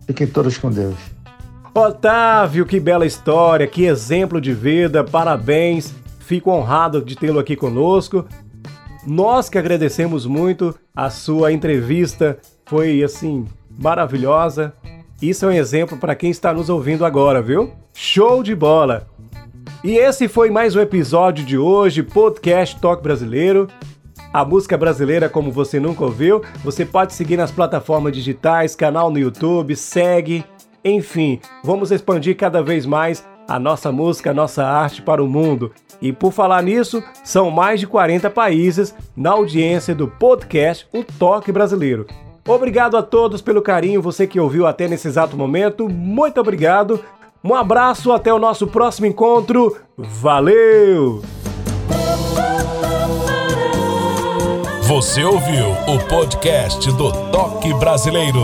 Fiquem 0.06 0.28
todos 0.28 0.58
com 0.58 0.72
Deus. 0.72 0.98
Otávio, 1.74 2.66
que 2.66 2.80
bela 2.80 3.06
história, 3.06 3.68
que 3.68 3.86
exemplo 3.86 4.42
de 4.42 4.54
vida, 4.54 5.04
parabéns. 5.04 5.94
Fico 6.28 6.52
honrado 6.52 7.02
de 7.02 7.16
tê-lo 7.16 7.40
aqui 7.40 7.56
conosco. 7.56 8.26
Nós 9.06 9.48
que 9.48 9.58
agradecemos 9.58 10.26
muito 10.26 10.78
a 10.94 11.10
sua 11.10 11.54
entrevista, 11.54 12.38
foi 12.66 13.02
assim 13.02 13.48
maravilhosa. 13.80 14.74
Isso 15.22 15.46
é 15.46 15.48
um 15.48 15.54
exemplo 15.54 15.98
para 15.98 16.16
quem 16.16 16.30
está 16.30 16.54
nos 16.54 16.68
ouvindo 16.68 17.06
agora, 17.06 17.42
viu? 17.42 17.72
Show 17.94 18.44
de 18.44 18.54
bola! 18.54 19.08
E 19.82 19.96
esse 19.96 20.28
foi 20.28 20.52
mais 20.52 20.76
um 20.76 20.82
episódio 20.82 21.46
de 21.46 21.58
hoje, 21.58 22.04
podcast 22.04 22.78
Toque 22.82 23.04
Brasileiro. 23.04 23.70
A 24.34 24.44
música 24.44 24.78
brasileira 24.78 25.30
como 25.30 25.50
você 25.50 25.80
nunca 25.80 26.04
ouviu, 26.04 26.44
você 26.62 26.86
pode 26.86 27.14
seguir 27.14 27.38
nas 27.38 27.52
plataformas 27.52 28.12
digitais, 28.12 28.76
canal 28.76 29.10
no 29.10 29.18
YouTube, 29.18 29.78
segue, 29.78 30.44
enfim, 30.84 31.40
vamos 31.64 31.90
expandir 31.90 32.36
cada 32.36 32.62
vez 32.62 32.86
mais 32.86 33.26
a 33.48 33.58
nossa 33.58 33.94
música, 33.94 34.32
a 34.32 34.34
nossa 34.34 34.66
arte 34.66 35.02
para 35.02 35.24
o 35.24 35.28
mundo. 35.28 35.72
E 36.02 36.14
por 36.14 36.32
falar 36.32 36.62
nisso, 36.62 37.04
são 37.24 37.50
mais 37.50 37.80
de 37.80 37.88
40 37.88 38.30
países 38.30 38.94
na 39.16 39.32
audiência 39.32 39.96
do 39.96 40.08
podcast 40.08 40.88
O 40.94 41.04
Toque 41.04 41.52
Brasileiro. 41.52 42.06
Obrigado 42.48 42.96
a 42.96 43.04
todos 43.04 43.42
pelo 43.42 43.62
carinho, 43.62 44.02
você 44.02 44.26
que 44.26 44.40
ouviu 44.40 44.66
até 44.66 44.88
nesse 44.88 45.08
exato 45.08 45.36
momento, 45.36 45.90
muito 45.90 46.40
obrigado. 46.40 47.04
Um 47.44 47.54
abraço, 47.54 48.12
até 48.12 48.34
o 48.34 48.40
nosso 48.40 48.68
próximo 48.68 49.06
encontro. 49.06 49.78
Valeu! 49.98 51.22
Você 54.84 55.24
ouviu 55.24 55.72
o 55.88 56.00
podcast 56.08 56.90
do 56.94 57.12
Toque 57.30 57.74
Brasileiro. 57.74 58.40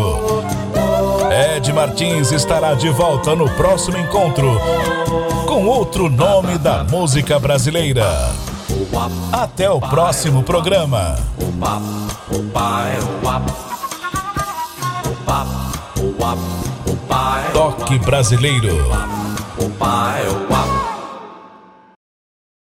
Ed 1.55 1.71
Martins 1.71 2.31
estará 2.31 2.73
de 2.73 2.89
volta 2.89 3.33
no 3.35 3.49
próximo 3.51 3.97
encontro 3.97 4.59
com 5.53 5.67
outro 5.67 6.09
nome 6.09 6.57
da 6.57 6.83
música 6.83 7.37
brasileira. 7.37 8.07
Até 9.31 9.69
o 9.69 9.79
próximo 9.79 10.41
programa. 10.41 11.15
Toque 17.53 17.99
Brasileiro. 17.99 18.79